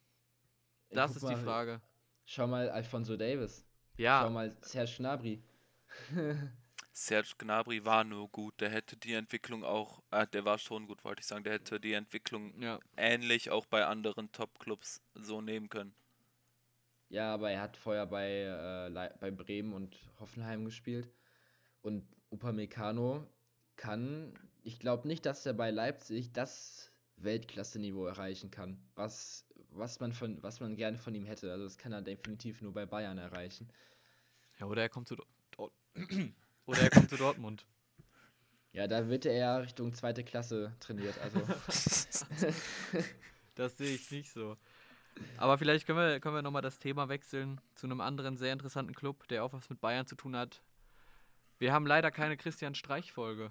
[0.91, 1.81] Das ist mal, die Frage.
[2.25, 3.67] Schau mal Alfonso Davis.
[3.97, 4.23] Ja.
[4.23, 5.43] Schau mal Serge Gnabry.
[6.93, 8.61] Serge Gnabry war nur gut.
[8.61, 11.45] Der hätte die Entwicklung auch, äh, der war schon gut, wollte ich sagen.
[11.45, 12.79] Der hätte die Entwicklung ja.
[12.97, 15.95] ähnlich auch bei anderen Top-Clubs so nehmen können.
[17.09, 21.09] Ja, aber er hat vorher bei, äh, bei Bremen und Hoffenheim gespielt.
[21.83, 23.27] Und Upamecano
[23.77, 30.13] kann, ich glaube nicht, dass er bei Leipzig das Weltklasse-Niveau erreichen kann, was, was, man
[30.13, 31.53] von, was man gerne von ihm hätte.
[31.53, 33.69] Also das kann er definitiv nur bei Bayern erreichen.
[34.59, 35.17] Ja, oder er kommt zu,
[36.67, 37.67] oder er kommt zu Dortmund.
[38.73, 41.19] Ja, da wird er eher Richtung zweite Klasse trainiert.
[41.21, 41.41] Also.
[43.55, 44.57] das sehe ich nicht so.
[45.39, 48.95] Aber vielleicht können wir, können wir nochmal das Thema wechseln zu einem anderen sehr interessanten
[48.95, 50.63] Club, der auch was mit Bayern zu tun hat.
[51.59, 53.51] Wir haben leider keine Christian Streich-Folge.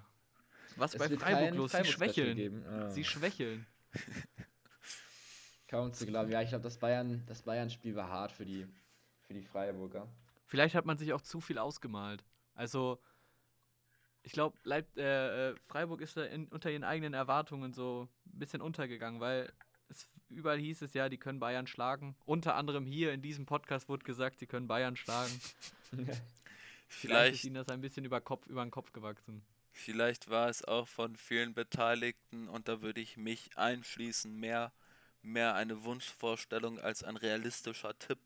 [0.76, 1.72] Was es bei Freiburg los?
[1.72, 2.64] Sie schwächeln.
[2.66, 2.90] Oh.
[2.90, 3.66] Sie schwächeln.
[5.68, 6.30] Kaum zu glauben.
[6.30, 8.66] Ja, ich glaube, das Bayern-Spiel das Bayern war hart für die,
[9.22, 10.06] für die Freiburger.
[10.46, 12.24] Vielleicht hat man sich auch zu viel ausgemalt.
[12.54, 13.00] Also,
[14.22, 18.60] ich glaube, äh, äh, Freiburg ist da in, unter ihren eigenen Erwartungen so ein bisschen
[18.60, 19.52] untergegangen, weil
[19.88, 22.16] es, überall hieß es ja, die können Bayern schlagen.
[22.24, 25.40] Unter anderem hier in diesem Podcast wurde gesagt, sie können Bayern schlagen.
[26.88, 29.42] Vielleicht ist ihnen das ein bisschen über, Kopf, über den Kopf gewachsen.
[29.72, 34.72] Vielleicht war es auch von vielen Beteiligten, und da würde ich mich einschließen, mehr,
[35.22, 38.18] mehr eine Wunschvorstellung als ein realistischer Tipp.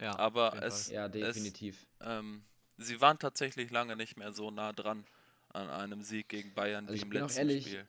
[0.00, 1.86] Ja, aber es, ja, definitiv.
[1.98, 2.44] Es, ähm,
[2.76, 5.06] sie waren tatsächlich lange nicht mehr so nah dran
[5.50, 7.86] an einem Sieg gegen Bayern also wie im letzten ehrlich, Spiel.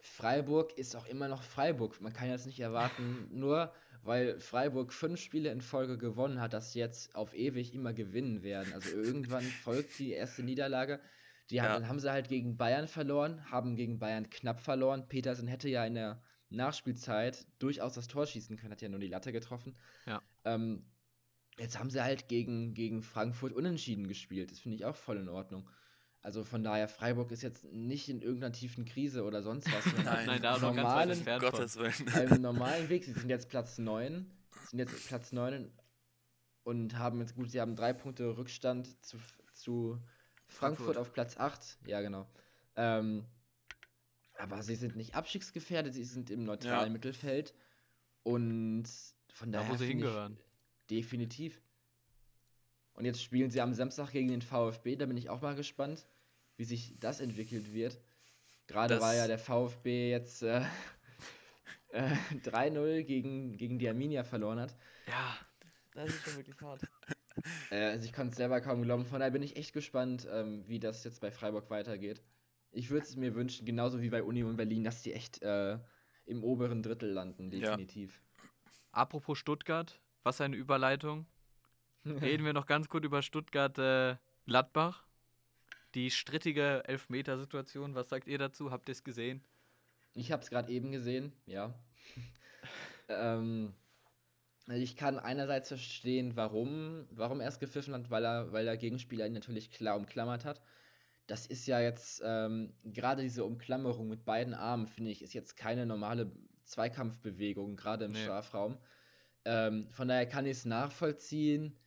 [0.00, 2.00] Freiburg ist auch immer noch Freiburg.
[2.00, 6.72] Man kann jetzt nicht erwarten, nur weil Freiburg fünf Spiele in Folge gewonnen hat, dass
[6.72, 8.72] sie jetzt auf ewig immer gewinnen werden.
[8.72, 11.00] Also irgendwann folgt die erste Niederlage.
[11.50, 11.64] Die ja.
[11.64, 15.08] haben, dann haben sie halt gegen Bayern verloren, haben gegen Bayern knapp verloren.
[15.08, 19.08] Petersen hätte ja in der Nachspielzeit durchaus das Tor schießen können, hat ja nur die
[19.08, 19.76] Latte getroffen.
[20.06, 20.22] Ja.
[20.44, 20.84] Ähm,
[21.58, 24.50] jetzt haben sie halt gegen, gegen Frankfurt unentschieden gespielt.
[24.50, 25.68] Das finde ich auch voll in Ordnung.
[26.28, 29.86] Also von daher, Freiburg ist jetzt nicht in irgendeiner tiefen Krise oder sonst was.
[30.04, 32.08] Nein, Nein da normalen, ganz Gottes Willen.
[32.14, 33.04] Einem normalen Weg.
[33.04, 34.30] Sie sind jetzt Platz 9.
[34.68, 35.72] Sind jetzt Platz 9
[36.64, 39.16] und haben jetzt gut, sie haben drei Punkte Rückstand zu,
[39.54, 39.98] zu
[40.48, 41.78] Frankfurt, Frankfurt auf Platz 8.
[41.86, 42.28] Ja, genau.
[42.76, 43.24] Ähm,
[44.36, 46.92] aber sie sind nicht abstiegsgefährdet, sie sind im neutralen ja.
[46.92, 47.54] Mittelfeld.
[48.22, 48.84] Und
[49.32, 49.66] von daher.
[49.66, 50.36] Da, wo sie hingehören.
[50.90, 51.62] Definitiv.
[52.92, 56.06] Und jetzt spielen sie am Samstag gegen den VfB, da bin ich auch mal gespannt,
[56.58, 57.98] wie sich das entwickelt wird.
[58.66, 60.60] Gerade war ja der VfB jetzt äh,
[61.88, 62.12] äh,
[62.44, 64.76] 3-0 gegen, gegen die Arminia verloren hat.
[65.06, 65.38] Ja,
[65.94, 66.82] das ist schon wirklich hart.
[67.70, 69.06] Äh, also ich konnte es selber kaum glauben.
[69.06, 72.20] Von daher bin ich echt gespannt, ähm, wie das jetzt bei Freiburg weitergeht.
[72.72, 75.78] Ich würde es mir wünschen, genauso wie bei Union Berlin, dass die echt äh,
[76.26, 78.20] im oberen Drittel landen, definitiv.
[78.20, 78.48] Ja.
[78.92, 81.26] Apropos Stuttgart, was eine Überleitung.
[82.04, 85.07] Reden wir noch ganz kurz über Stuttgart-Gladbach.
[85.94, 87.94] Die strittige Elfmetersituation.
[87.94, 88.70] Was sagt ihr dazu?
[88.70, 89.42] Habt ihr es gesehen?
[90.14, 91.74] Ich habe es gerade eben gesehen, ja.
[93.08, 93.72] ähm,
[94.66, 99.26] ich kann einerseits verstehen, warum, warum er es gepfiffen hat, weil er, weil der Gegenspieler
[99.26, 100.60] ihn natürlich klar umklammert hat.
[101.26, 105.56] Das ist ja jetzt, ähm, gerade diese Umklammerung mit beiden Armen, finde ich, ist jetzt
[105.56, 106.32] keine normale
[106.64, 108.22] Zweikampfbewegung, gerade im nee.
[108.22, 108.78] Strafraum.
[109.44, 111.78] Ähm, von daher kann ich es nachvollziehen.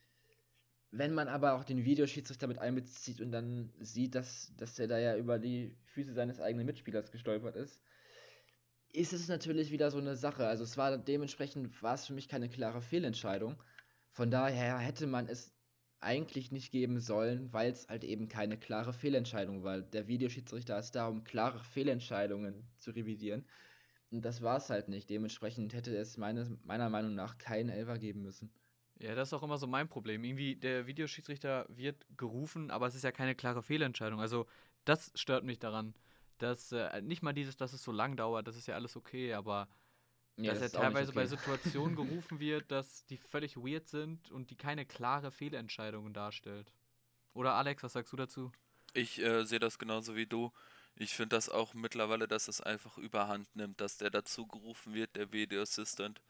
[0.92, 5.00] Wenn man aber auch den Videoschiedsrichter mit einbezieht und dann sieht, dass, dass er da
[5.00, 7.82] ja über die Füße seines eigenen Mitspielers gestolpert ist,
[8.94, 10.46] ist es natürlich wieder so eine Sache.
[10.48, 13.62] Also es war dementsprechend, war es für mich keine klare Fehlentscheidung.
[14.12, 15.54] Von daher hätte man es
[16.02, 19.82] eigentlich nicht geben sollen, weil es halt eben keine klare Fehlentscheidung war.
[19.82, 23.46] Der Videoschiedsrichter ist da, um klare Fehlentscheidungen zu revidieren.
[24.12, 25.10] Und das war es halt nicht.
[25.10, 28.52] Dementsprechend hätte es meine, meiner Meinung nach keinen Elfer geben müssen.
[29.02, 30.24] Ja, das ist auch immer so mein Problem.
[30.24, 34.20] Irgendwie, der Videoschiedsrichter wird gerufen, aber es ist ja keine klare Fehlentscheidung.
[34.20, 34.46] Also,
[34.86, 35.96] das stört mich daran.
[36.38, 39.34] Dass äh, nicht mal dieses, dass es so lang dauert, das ist ja alles okay,
[39.34, 39.68] aber
[40.38, 41.20] ja, dass das er teilweise okay.
[41.20, 46.72] bei Situationen gerufen wird, dass die völlig weird sind und die keine klare Fehlentscheidung darstellt.
[47.34, 48.52] Oder Alex, was sagst du dazu?
[48.94, 50.52] Ich äh, sehe das genauso wie du.
[50.96, 55.16] Ich finde das auch mittlerweile, dass es einfach überhand nimmt, dass der dazu gerufen wird,
[55.16, 56.22] der Video Assistant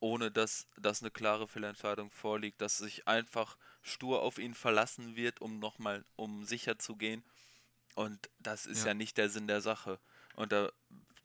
[0.00, 5.40] ohne dass, dass eine klare Fehlentscheidung vorliegt, dass sich einfach stur auf ihn verlassen wird,
[5.40, 7.24] um nochmal, um sicher zu gehen.
[7.94, 8.88] Und das ist Ja.
[8.88, 9.98] ja nicht der Sinn der Sache.
[10.36, 10.70] Und da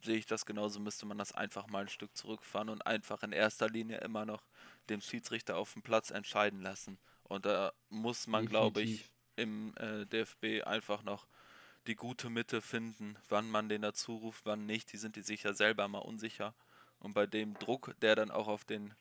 [0.02, 3.32] sehe ich das genauso, müsste man das einfach mal ein Stück zurückfahren und einfach in
[3.32, 4.42] erster Linie immer noch
[4.88, 6.98] dem Schiedsrichter auf dem Platz entscheiden lassen.
[7.22, 11.26] Und da muss man, glaube ich, im äh, DFB einfach noch
[11.86, 14.92] die gute Mitte finden, wann man den dazu ruft, wann nicht.
[14.92, 16.54] Die sind die sich ja selber mal unsicher.
[17.04, 18.94] Und bei dem Druck, der dann auch auf den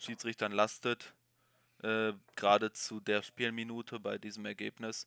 [0.00, 1.14] Schiedsrichtern lastet,
[1.80, 5.06] äh, gerade zu der Spielminute bei diesem Ergebnis,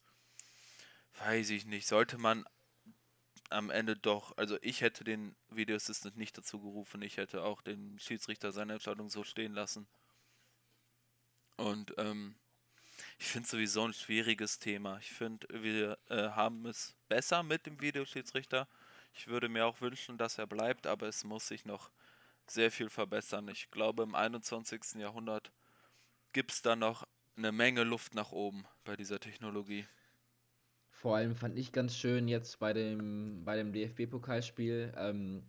[1.20, 2.46] weiß ich nicht, sollte man
[3.50, 7.62] am Ende doch, also ich hätte den Video Assistant nicht dazu gerufen, ich hätte auch
[7.62, 9.86] den Schiedsrichter seine Entscheidung so stehen lassen.
[11.58, 12.36] Und ähm,
[13.20, 14.98] ich finde sowieso ein schwieriges Thema.
[15.00, 18.70] Ich finde, wir äh, haben es besser mit dem Videoschiedsrichter.
[19.14, 21.92] Ich würde mir auch wünschen, dass er bleibt, aber es muss sich noch
[22.48, 23.48] sehr viel verbessern.
[23.48, 24.96] Ich glaube, im 21.
[24.96, 25.52] Jahrhundert
[26.34, 29.88] gibt es da noch eine Menge Luft nach oben bei dieser Technologie.
[30.92, 35.44] Vor allem fand ich ganz schön jetzt bei dem, bei dem DFB-Pokalspiel ähm,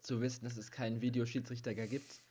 [0.00, 2.22] zu wissen, dass es keinen Videoschiedsrichter gibt.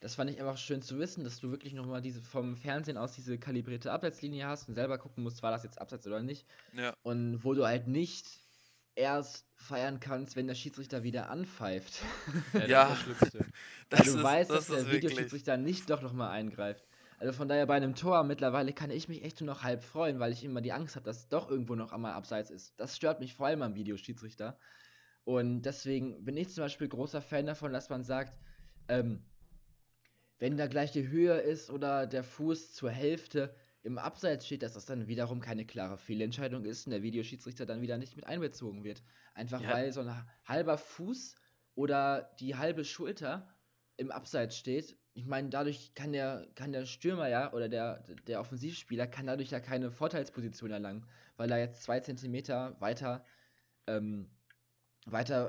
[0.00, 3.14] Das fand ich einfach schön zu wissen, dass du wirklich nochmal diese vom Fernsehen aus
[3.14, 6.46] diese kalibrierte Abseitslinie hast und selber gucken musst, war das jetzt Abseits oder nicht.
[6.72, 8.26] Ja, Und wo du halt nicht
[8.96, 12.02] erst feiern kannst, wenn der Schiedsrichter wieder anpfeift.
[12.52, 12.84] das Ja.
[12.84, 13.46] ist das Schlimmste.
[13.90, 14.92] das Weil du ist, weißt, das dass der.
[14.92, 16.84] Videoschiedsrichter nicht doch nochmal eingreift.
[17.18, 20.18] Also von daher bei einem Tor mittlerweile kann ich mich echt nur noch halb freuen,
[20.20, 22.74] weil ich immer die Angst habe, dass es doch irgendwo noch einmal abseits ist.
[22.78, 24.58] Das stört mich vor allem am Videoschiedsrichter.
[25.24, 28.38] Und deswegen bin ich zum Beispiel großer Fan davon, dass man sagt,
[28.88, 29.24] ähm,
[30.38, 33.54] wenn da gleich die Höhe ist oder der Fuß zur Hälfte
[33.86, 37.82] im Abseits steht, dass das dann wiederum keine klare Fehlentscheidung ist und der Videoschiedsrichter dann
[37.82, 39.02] wieder nicht mit einbezogen wird.
[39.32, 39.70] Einfach Ja.
[39.70, 41.36] weil so ein halber Fuß
[41.76, 43.54] oder die halbe Schulter
[43.96, 44.98] im Abseits steht.
[45.14, 49.50] Ich meine, dadurch kann der, kann der Stürmer ja oder der, der Offensivspieler kann dadurch
[49.50, 53.24] ja keine Vorteilsposition erlangen, weil er jetzt zwei Zentimeter weiter,
[53.86, 54.28] ähm,
[55.06, 55.48] weiter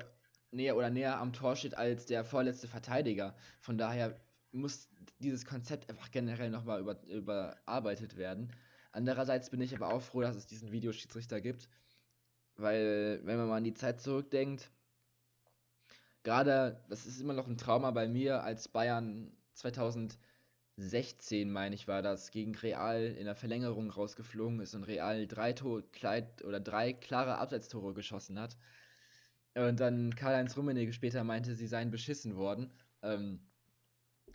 [0.51, 3.35] näher oder näher am Tor steht als der vorletzte Verteidiger.
[3.59, 4.15] Von daher
[4.57, 4.89] muss
[5.19, 8.51] dieses Konzept einfach generell nochmal über, überarbeitet werden.
[8.91, 11.69] Andererseits bin ich aber auch froh, dass es diesen Videoschiedsrichter gibt,
[12.55, 14.71] weil wenn man mal an die Zeit zurückdenkt,
[16.23, 22.01] gerade, das ist immer noch ein Trauma bei mir, als Bayern 2016, meine ich, war
[22.01, 25.83] das, gegen Real in der Verlängerung rausgeflogen ist und Real drei Tor,
[26.43, 28.57] oder drei klare Abseitstore geschossen hat.
[29.55, 32.71] Und dann Karl-Heinz Rummenigge später meinte, sie seien beschissen worden.
[33.01, 33.39] Ähm,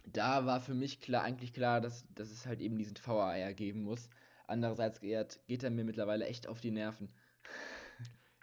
[0.04, 3.82] da war für mich klar, eigentlich klar, dass, dass es halt eben diesen VAR geben
[3.82, 4.08] muss.
[4.46, 7.12] Andererseits geht, er mir mittlerweile echt auf die Nerven.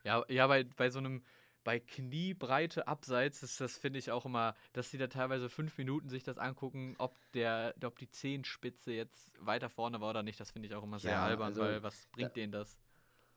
[0.03, 1.23] Ja, ja bei, bei so einem,
[1.63, 6.09] bei Kniebreite Abseits ist das, finde ich auch immer, dass die da teilweise fünf Minuten
[6.09, 10.39] sich das angucken, ob der, ob die Zehenspitze jetzt weiter vorne war oder nicht.
[10.39, 12.77] Das finde ich auch immer sehr Ja, albern, also, weil was bringt denen das?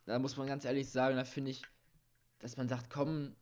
[0.05, 1.63] Da muss man ganz ehrlich sagen, da finde ich,
[2.41, 3.37] dass man sagt, komm,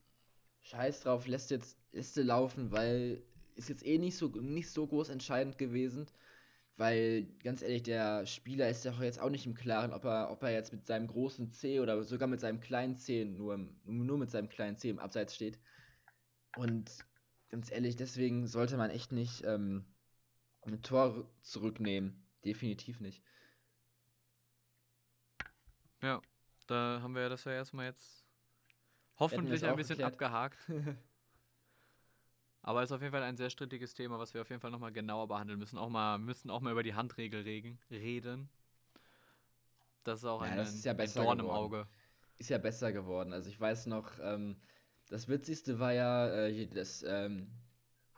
[0.62, 3.22] scheiß drauf, lässt jetzt Liste laufen, weil
[3.56, 6.06] ist jetzt eh nicht so, nicht so groß entscheidend gewesen.
[6.76, 10.30] Weil, ganz ehrlich, der Spieler ist ja auch jetzt auch nicht im Klaren, ob er,
[10.30, 13.76] ob er jetzt mit seinem großen C oder sogar mit seinem kleinen C, nur, im-
[13.84, 15.58] nur mit seinem kleinen C im Abseits steht.
[16.54, 16.90] Und
[17.50, 19.84] ganz ehrlich, deswegen sollte man echt nicht ähm,
[20.62, 22.26] ein Tor zurücknehmen.
[22.44, 23.22] Definitiv nicht.
[26.02, 26.20] Ja,
[26.66, 28.24] da haben wir das ja erstmal jetzt
[29.18, 30.58] hoffentlich ein bisschen abgehakt.
[32.62, 34.92] Aber ist auf jeden Fall ein sehr strittiges Thema, was wir auf jeden Fall nochmal
[34.92, 35.78] genauer behandeln müssen.
[35.78, 38.50] Auch mal, müssen auch mal über die Handregel regen, reden.
[40.04, 41.50] Das ist auch Ja, ein, das ist ja ein besser Dorn im geworden.
[41.50, 41.86] Auge.
[42.38, 43.32] ist ja besser geworden.
[43.34, 44.56] Also ich weiß noch, ähm,
[45.08, 47.48] das Witzigste war ja äh, das ähm,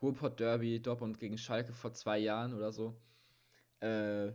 [0.03, 3.03] Ruhrpott Derby Dortmund gegen Schalke vor zwei Jahren oder so,
[3.81, 4.33] äh,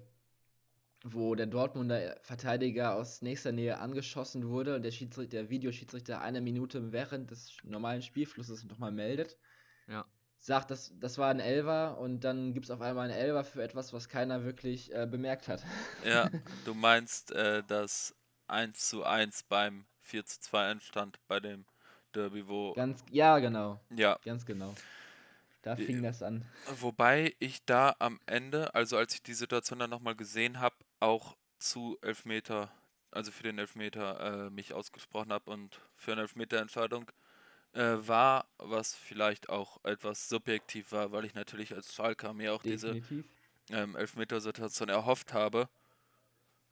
[1.03, 6.41] wo der Dortmunder Verteidiger aus nächster Nähe angeschossen wurde und der Schiedsrichter, der Videoschiedsrichter eine
[6.41, 9.37] Minute während des normalen Spielflusses nochmal meldet.
[9.87, 10.05] Ja.
[10.39, 13.63] Sagt, das, das war ein Elfer und dann gibt es auf einmal einen Elfer für
[13.63, 15.63] etwas, was keiner wirklich äh, bemerkt hat.
[16.05, 16.29] Ja,
[16.65, 18.15] du meinst äh, das
[18.47, 21.65] 1 zu 1 beim 4 zu 2 Endstand bei dem
[22.13, 22.73] Derby, wo.
[22.73, 23.79] Ganz, ja, genau.
[23.95, 24.73] Ja, Ganz genau.
[25.63, 26.45] Da Die- fing das an.
[26.79, 31.35] wobei ich da am Ende, also als ich die Situation dann nochmal gesehen habe, auch
[31.59, 32.71] zu Elfmeter,
[33.11, 37.13] also für den Elfmeter äh, mich ausgesprochen habe und für eine Elfmeterentscheidung äh,
[37.81, 42.95] war, was vielleicht auch etwas subjektiv war, weil ich natürlich als Schalker mir auch diese
[42.95, 43.25] Definitiv.
[43.69, 45.69] ähm, Elfmetersituation erhofft habe.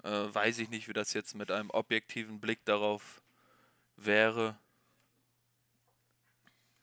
[0.04, 3.22] Äh, weiß ich nicht, wie das jetzt mit einem objektiven Blick darauf
[3.98, 4.58] wäre.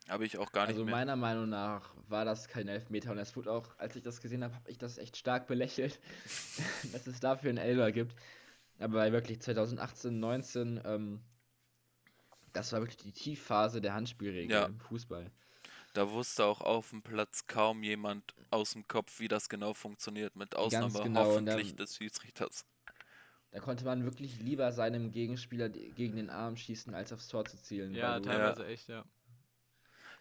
[0.08, 0.96] Habe ich auch gar nicht Also mehr.
[0.96, 4.42] meiner Meinung nach war das kein Elfmeter und es wurde auch, als ich das gesehen
[4.44, 6.00] habe, habe ich das echt stark belächelt,
[6.92, 8.14] dass es dafür einen Elfer gibt.
[8.78, 11.20] Aber wirklich 2018, 19, ähm,
[12.53, 14.66] das war wirklich die Tiefphase der Handspielregel Ja.
[14.66, 15.30] im Fußball.
[15.94, 20.36] Da wusste auch auf dem Platz kaum jemand aus dem Kopf, wie das genau funktioniert,
[20.36, 22.64] mit Ausnahme genau, hoffentlich dann- des Schiedsrichters.
[23.50, 27.59] Da konnte man wirklich lieber seinem Gegenspieler gegen den Arm schießen, als aufs Tor zu
[27.61, 27.94] zielen.
[27.94, 29.05] Ja, teilweise echt, ja.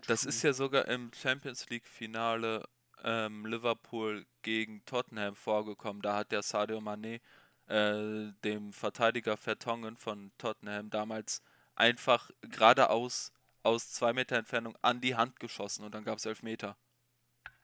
[0.08, 2.68] Das ist ja sogar im Champions League Finale
[3.04, 6.02] ähm, Liverpool gegen Tottenham vorgekommen.
[6.02, 7.22] Da hat der Sadio Mané
[7.68, 11.42] äh, dem Verteidiger Vertongen von Tottenham damals
[11.82, 16.78] einfach geradeaus aus zwei Meter Entfernung an die Hand geschossen und dann gab es Elfmeter.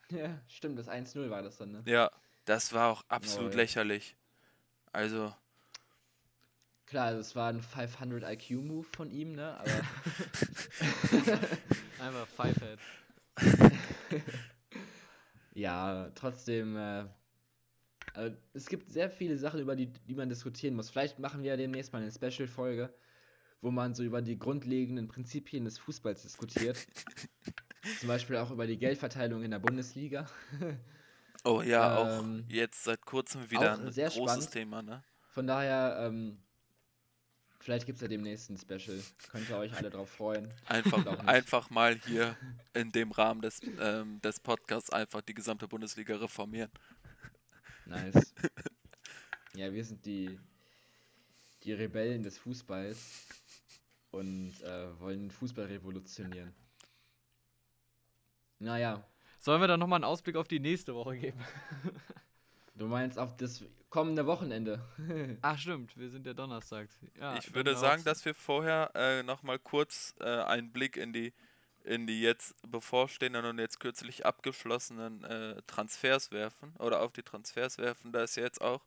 [0.10, 1.86] Ja, stimmt, das 1-0 war das dann, ne?
[1.86, 2.12] Ja,
[2.46, 4.16] das war auch absolut Oh, lächerlich.
[4.94, 5.36] Also,
[6.88, 9.58] Klar, das war ein 500 IQ-Move von ihm, ne?
[9.60, 9.84] Aber
[12.00, 12.80] Einfach Fivehead.
[15.54, 17.06] ja, trotzdem, äh,
[18.16, 20.90] äh, es gibt sehr viele Sachen, über die, die man diskutieren muss.
[20.90, 22.94] Vielleicht machen wir ja demnächst mal eine Special-Folge,
[23.62, 26.78] wo man so über die grundlegenden Prinzipien des Fußballs diskutiert.
[28.00, 30.28] Zum Beispiel auch über die Geldverteilung in der Bundesliga.
[31.44, 34.52] oh ja, auch Ähm, jetzt seit kurzem wieder auch ein sehr großes spannend.
[34.52, 35.04] Thema, ne?
[35.30, 36.38] Von daher, ähm,
[37.60, 39.00] vielleicht gibt es ja demnächst ein Special.
[39.32, 40.50] Könnt ihr euch alle drauf freuen.
[40.66, 42.36] Einfach, auch einfach mal hier
[42.74, 46.72] in dem Rahmen des, ähm, des Podcasts einfach die gesamte Bundesliga reformieren.
[47.86, 48.34] Nice.
[49.56, 50.38] ja, wir sind die,
[51.64, 52.98] die Rebellen des Fußballs
[54.18, 56.54] und äh, wollen Fußball revolutionieren.
[58.60, 59.04] Naja,
[59.40, 61.40] Sollen wir dann nochmal einen Ausblick auf die nächste Woche geben?
[62.76, 64.84] du meinst auf das kommende Wochenende.
[65.42, 66.98] Ach, stimmt, wir sind ja donnerstags.
[67.20, 71.34] Ja, ich würde sagen, dass wir vorher äh, nochmal kurz äh, einen Blick in die,
[71.84, 77.78] in die jetzt bevorstehenden und jetzt kürzlich abgeschlossenen äh, Transfers werfen oder auf die Transfers
[77.78, 78.12] werfen.
[78.12, 78.86] Da ist jetzt auch,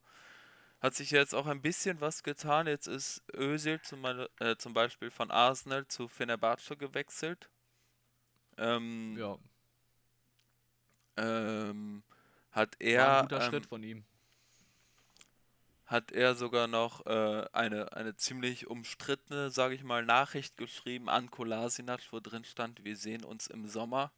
[0.80, 2.66] hat sich jetzt auch ein bisschen was getan.
[2.66, 7.50] Jetzt ist Özil zum, äh, zum Beispiel von Arsenal zu Fenerbahce gewechselt.
[8.58, 9.38] Ähm, Ja,
[11.16, 12.02] ähm,
[12.50, 14.04] hat war er ein guter ähm, Schritt von ihm.
[15.86, 21.30] hat er sogar noch äh, eine, eine ziemlich umstrittene, sage ich mal, Nachricht geschrieben an
[21.30, 24.12] Kolasinac, wo drin stand, wir sehen uns im Sommer.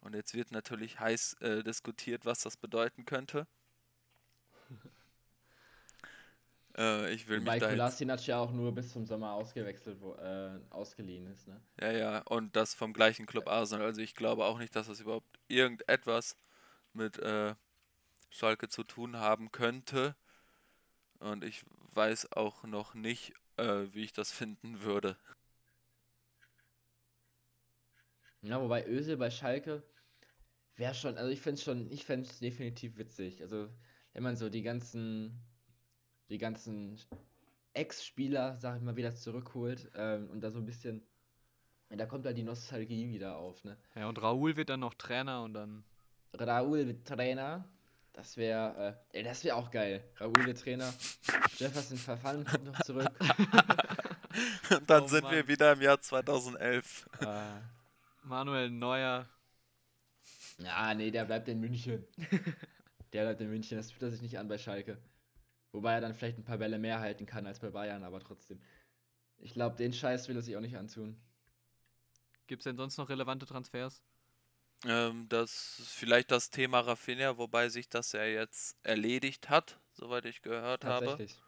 [0.00, 3.46] Und jetzt wird natürlich heiß äh, diskutiert, was das bedeuten könnte.
[6.78, 10.14] Äh, ich will Wobei mich da Kolasinac ja auch nur bis zum Sommer ausgewechselt, wo,
[10.14, 11.60] äh, ausgeliehen ist, ne?
[11.80, 13.86] Ja, ja, und das vom gleichen Club Arsenal.
[13.86, 16.36] Also ich glaube auch nicht, dass das überhaupt irgendetwas
[16.92, 17.54] mit äh,
[18.30, 20.14] Schalke zu tun haben könnte.
[21.18, 21.64] Und ich
[21.94, 25.16] weiß auch noch nicht, äh, wie ich das finden würde.
[28.42, 29.82] Ja, wobei Özil bei Schalke
[30.76, 33.42] wäre schon, also ich fände es schon, ich fände es definitiv witzig.
[33.42, 33.68] Also,
[34.12, 35.40] wenn man so die ganzen,
[36.30, 36.98] die ganzen
[37.74, 41.02] Ex-Spieler, sag ich mal, wieder zurückholt ähm, und da so ein bisschen,
[41.90, 43.76] da kommt halt die Nostalgie wieder auf, ne?
[43.94, 45.84] Ja, und Raoul wird dann noch Trainer und dann.
[46.34, 47.64] Raúl wird Trainer,
[48.12, 50.04] das wäre, äh, ey, das wäre auch geil.
[50.18, 50.92] Raúl wird Trainer,
[51.56, 53.10] Jefferson Verfallen kommt noch zurück.
[54.70, 55.32] Und dann Oh sind Mann.
[55.34, 57.08] wir wieder im Jahr 2011.
[57.20, 57.42] äh,
[58.24, 59.26] Manuel Neuer.
[60.58, 62.04] Ja, nee, der bleibt in München.
[63.12, 64.98] Der bleibt in München, das tut er sich nicht an bei Schalke.
[65.72, 68.60] Wobei er dann vielleicht ein paar Bälle mehr halten kann als bei Bayern, aber trotzdem.
[69.38, 71.20] Ich glaube, den Scheiß will er sich auch nicht antun.
[72.46, 74.02] Gibt es denn sonst noch relevante Transfers?
[74.84, 80.24] Ähm, das ist vielleicht das Thema Rafinha, wobei sich das ja jetzt erledigt hat, soweit
[80.24, 81.06] ich gehört habe.
[81.06, 81.42] Tatsächlich.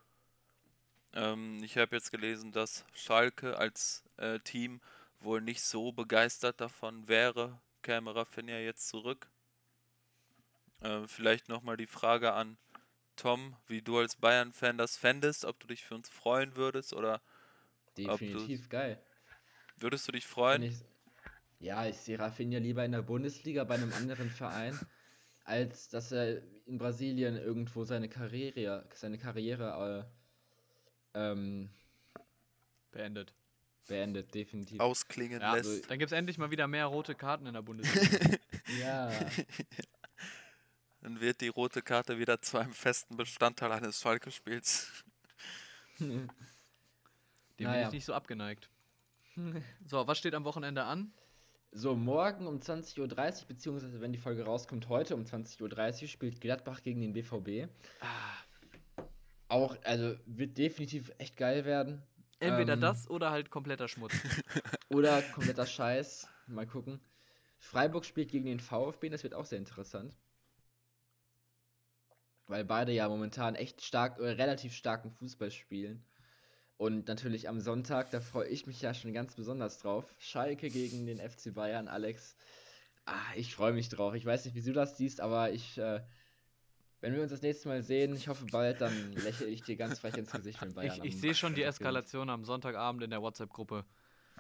[1.14, 4.80] Ähm, ich habe jetzt gelesen, dass Schalke als äh, Team
[5.20, 9.28] wohl nicht so begeistert davon wäre, käme Rafinha jetzt zurück.
[10.82, 12.56] Ähm, vielleicht nochmal die Frage an
[13.20, 17.20] Tom, wie du als Bayern-Fan das fändest, ob du dich für uns freuen würdest oder
[18.08, 18.98] Ob du- Definitiv geil.
[19.78, 20.62] würdest du dich freuen?
[20.62, 20.78] ich,
[21.58, 24.78] ja, ich sehe Rafinha lieber in der Bundesliga bei einem anderen Verein,
[25.44, 30.08] als dass er in Brasilien irgendwo seine Karriere, seine Karriere
[31.14, 31.68] äh, ähm,
[32.92, 33.34] Beendet.
[33.86, 34.80] beendet, definitiv.
[34.80, 35.90] Ausklingen Ja, lässt.
[35.90, 38.38] Dann gibt es endlich mal wieder mehr rote Karten in der Bundesliga.
[38.78, 39.10] Ja,
[41.02, 45.04] Dann wird die rote Karte wieder zu einem festen Bestandteil eines Schalke-Spiels.
[45.98, 46.28] Dem
[47.56, 47.86] bin Naja.
[47.88, 48.68] ich nicht so abgeneigt.
[49.86, 51.12] So, was steht am Wochenende an?
[51.72, 52.98] So, morgen um 20.30
[53.42, 57.70] Uhr, beziehungsweise wenn die Folge rauskommt, heute um 20.30 Uhr spielt Gladbach gegen den BVB.
[58.00, 58.34] Ah,
[59.48, 62.02] Auch, also wird definitiv echt geil werden.
[62.40, 64.12] Entweder Ähm, das oder halt kompletter Schmutz.
[64.88, 66.26] Oder kompletter Scheiß.
[66.48, 67.00] Mal gucken.
[67.58, 70.16] Freiburg spielt gegen den VfB, das wird auch sehr interessant.
[72.50, 76.04] Weil beide ja momentan echt stark, äh, relativ starken Fußball spielen.
[76.76, 80.04] Und natürlich am Sonntag, da freue ich mich ja schon ganz besonders drauf.
[80.18, 82.36] Schalke gegen den FC Bayern, Alex.
[83.04, 84.14] Ah, ich freue mich drauf.
[84.14, 86.00] Ich weiß nicht, wie du das siehst, aber ich, äh,
[87.00, 90.00] wenn wir uns das nächste Mal sehen, ich hoffe bald, dann lächle ich dir ganz
[90.00, 91.62] frech ins Gesicht, wenn Bayern Ich, ich sehe schon die.
[91.62, 93.84] Eskalation am Sonntagabend in der WhatsApp-Gruppe.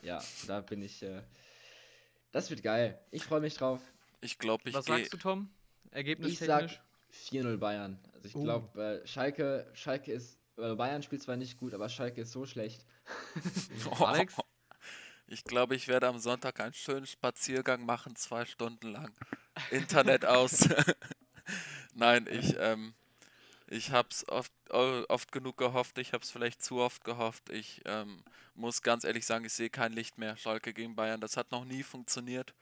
[0.02, 1.02] Ja, da bin ich.
[1.02, 1.22] Äh,
[2.32, 2.98] das wird geil.
[3.10, 3.80] Ich freue mich drauf.
[4.20, 5.50] Ich glaube, ich Was sagst du, Tom?
[5.84, 6.80] Ich sag Ergebnistechnisch?
[7.12, 7.98] 4-0 Bayern.
[8.14, 8.42] Also ich Uh.
[8.44, 10.38] glaube, äh, Schalke, Schalke ist.
[10.56, 12.84] Äh, Bayern spielt zwar nicht gut, aber Schalke ist so schlecht.
[14.00, 14.34] Alex?
[15.26, 19.12] Ich glaube, ich werde am Sonntag einen schönen Spaziergang machen, zwei Stunden lang.
[19.70, 20.68] Internet aus.
[21.94, 22.94] Nein, ich, ähm,
[23.68, 25.98] ich habe es oft, oft genug gehofft.
[25.98, 27.48] Ich habe es vielleicht zu oft gehofft.
[27.50, 30.36] Ich ähm, muss ganz ehrlich sagen, ich sehe kein Licht mehr.
[30.36, 32.52] Schalke gegen Bayern, das hat noch nie funktioniert.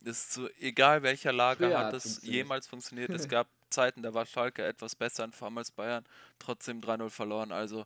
[0.00, 3.08] Das ist so, egal welcher Lage Früher hat es jemals funktioniert.
[3.10, 6.04] Es gab Zeiten, da war Schalke etwas besser in Form als Bayern,
[6.38, 7.52] trotzdem 3-0 verloren.
[7.52, 7.84] Also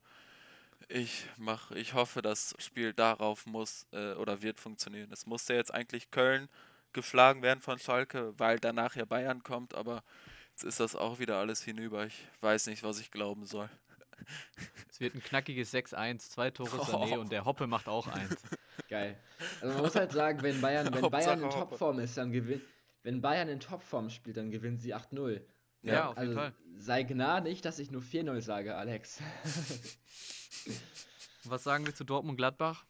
[0.88, 5.10] ich mach, ich hoffe, das Spiel darauf muss äh, oder wird funktionieren.
[5.12, 6.48] Es musste jetzt eigentlich Köln
[6.92, 10.02] geschlagen werden von Schalke, weil danach ja Bayern kommt, aber
[10.50, 12.06] jetzt ist das auch wieder alles hinüber.
[12.06, 13.68] Ich weiß nicht, was ich glauben soll.
[14.90, 17.20] Es wird ein knackiges 6-1, zwei Tore Sané Oh.
[17.20, 18.36] und der Hoppe macht auch eins.
[18.88, 19.16] Geil.
[19.60, 21.50] Also man muss halt sagen, wenn Bayern, wenn Hauptsache Bayern in.
[21.50, 22.62] Topform ist, dann gewinnt.
[23.02, 25.40] Wenn Bayern in Topform spielt, dann gewinnen sie 8-0.
[25.82, 26.54] Ja, auf jeden also Fall.
[26.78, 29.20] sei gnadig, dass ich nur 4-0 sage, Alex.
[31.44, 32.84] Was sagen wir zu Dortmund-Gladbach?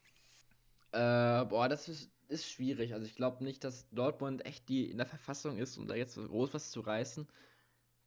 [0.93, 2.95] Äh, boah, das ist, ist schwierig.
[2.95, 6.15] Also ich glaube nicht, dass Dortmund echt die in der Verfassung ist, um da jetzt
[6.15, 7.29] so groß was zu reißen.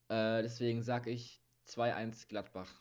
[0.09, 2.73] Äh, deswegen sage ich 2-1 Gladbach.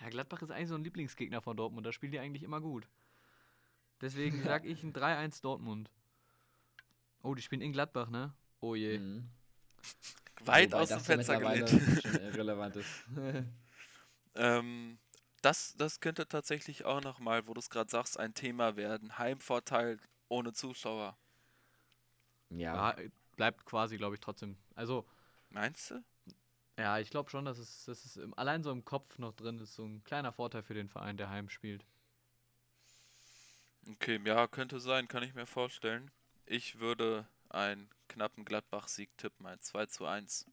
[0.00, 2.88] Ja, Gladbach ist eigentlich so ein Lieblingsgegner von Dortmund, da spielen die eigentlich immer gut.
[4.00, 5.90] Deswegen sage ich ein 3-1 Dortmund.
[7.22, 8.32] Oh, die spielen in Gladbach, ne?
[8.60, 8.98] Oh je.
[8.98, 9.28] Mhm.
[10.46, 11.70] Weit Wobei aus dem Fenster gelehnt.
[12.02, 13.04] schon irrelevant ist.
[14.36, 14.98] Ähm,
[15.42, 19.18] das, das könnte tatsächlich auch nochmal, wo du es gerade sagst, ein Thema werden.
[19.18, 21.16] Heimvorteil ohne Zuschauer.
[22.50, 22.96] ja, Ja,
[23.36, 24.56] bleibt quasi, glaube ich, trotzdem.
[24.74, 25.06] Also,
[25.50, 26.04] Meinst du?
[26.78, 29.58] ja, ich glaube schon, dass es, dass es im, allein so im Kopf noch drin
[29.60, 29.74] ist.
[29.74, 31.84] So ein kleiner Vorteil für den Verein, der heim spielt.
[33.88, 36.10] Okay, ja, könnte sein, kann ich mir vorstellen.
[36.46, 40.46] Ich würde einen knappen Gladbach-Sieg tippen, ein 2 zu 1.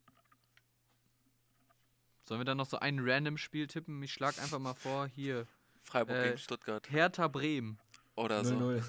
[2.26, 4.02] Sollen wir dann noch so ein Random-Spiel tippen?
[4.04, 5.47] Ich schlage einfach mal vor, hier.
[5.82, 7.80] Freiburg Äh, gegen Stuttgart Hertha Bremen.
[8.16, 8.56] oder so.
[8.56, 8.84] 0-0.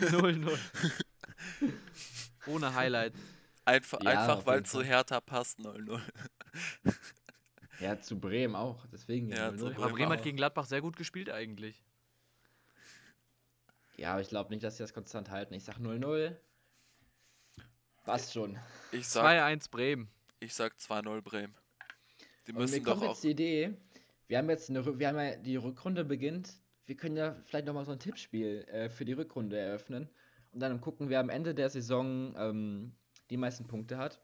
[0.00, 0.58] 0-0.
[2.46, 3.18] Ohne Highlights.
[3.64, 4.82] Einfach, Ja, einfach weil zu.
[4.82, 6.00] Hertha passt 0-0.
[7.80, 8.84] Ja, zu Bremen auch.
[8.92, 9.58] Deswegen Ja, 0-0.
[9.58, 11.82] zu Aber Bremen hat gegen Gladbach sehr gut gespielt eigentlich.
[13.98, 15.52] Ja, aber ich glaube nicht, dass sie das konstant halten.
[15.54, 16.34] Ich sag 0-0.
[18.04, 18.56] Passt schon.
[18.92, 20.08] Ich sag, 2-1 Bremen.
[20.40, 21.54] ich sag 2-0 Bremen.
[22.46, 23.12] Die Und mir müssen doch kommt auch.
[23.14, 23.76] jetzt die Idee,
[24.28, 26.54] wir haben jetzt eine, wir haben ja, die Rückrunde beginnt.
[26.86, 30.08] Wir können ja vielleicht nochmal so ein Tippspiel äh, für die Rückrunde eröffnen.
[30.52, 32.94] Und dann gucken, wer am Ende der Saison ähm,
[33.28, 34.20] die meisten Punkte hat.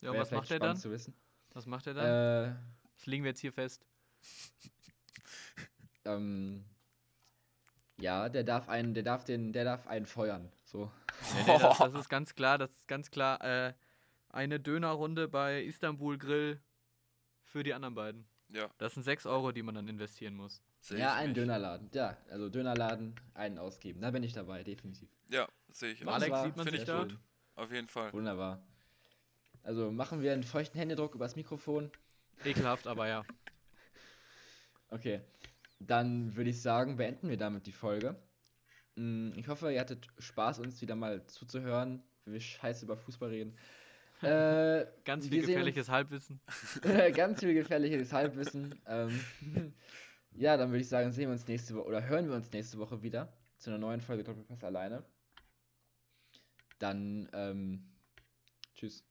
[0.00, 0.76] Ja, Wäre was macht er dann?
[0.76, 1.14] zu wissen.
[1.52, 2.50] Was macht er dann?
[2.50, 2.56] Äh,
[2.96, 3.86] Das legen wir jetzt hier fest.
[6.04, 6.64] ähm,
[7.98, 10.50] ja, der darf einen, der darf den, der darf einen feuern.
[10.64, 10.90] So.
[11.34, 13.74] Nee, nee, das, das ist ganz klar, das ist ganz klar äh,
[14.30, 16.60] eine Dönerrunde bei Istanbul Grill
[17.44, 18.26] für die anderen beiden.
[18.48, 20.62] Ja, Das sind 6 Euro, die man dann investieren muss.
[20.80, 21.34] sehe Ja, einen.
[21.34, 21.90] Dönerladen.
[21.92, 24.00] Ja, also Dönerladen, einen ausgeben.
[24.00, 25.08] Da bin ich dabei, definitiv.
[25.30, 26.12] Ja, sehe ich auch.
[26.12, 27.02] Alex, Wunderbar, sieht man Finde sich ich da?
[27.02, 27.18] gut.
[27.56, 28.12] Auf jeden Fall.
[28.12, 28.62] Wunderbar.
[29.62, 31.90] Also machen wir einen feuchten Händedruck übers Mikrofon.
[32.44, 33.24] Ekelhaft, aber ja.
[34.90, 35.20] Okay.
[35.86, 38.16] Dann würde ich sagen, beenden wir damit die Folge.
[38.96, 43.30] Mm, Ich hoffe, ihr hattet Spaß, uns wieder mal zuzuhören, wie wir scheiße über Fußball
[43.30, 43.56] reden.
[44.22, 46.40] Äh, Ganz viel sehen gefährliches Halbwissen.
[47.14, 48.80] ganz viel gefährliches Halbwissen.
[48.86, 49.20] Ähm,
[50.32, 52.78] ja, dann würde ich sagen, sehen wir uns nächste Woche oder hören wir uns nächste
[52.78, 55.04] Woche wieder zu einer neuen Folge Doppelpass alleine.
[56.78, 57.92] Dann, ähm,
[58.74, 59.04] tschüss.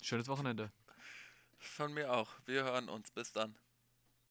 [0.00, 0.72] Schönes Wochenende.
[1.58, 2.30] Von mir auch.
[2.46, 3.12] Wir hören uns.
[3.12, 3.54] Bis dann.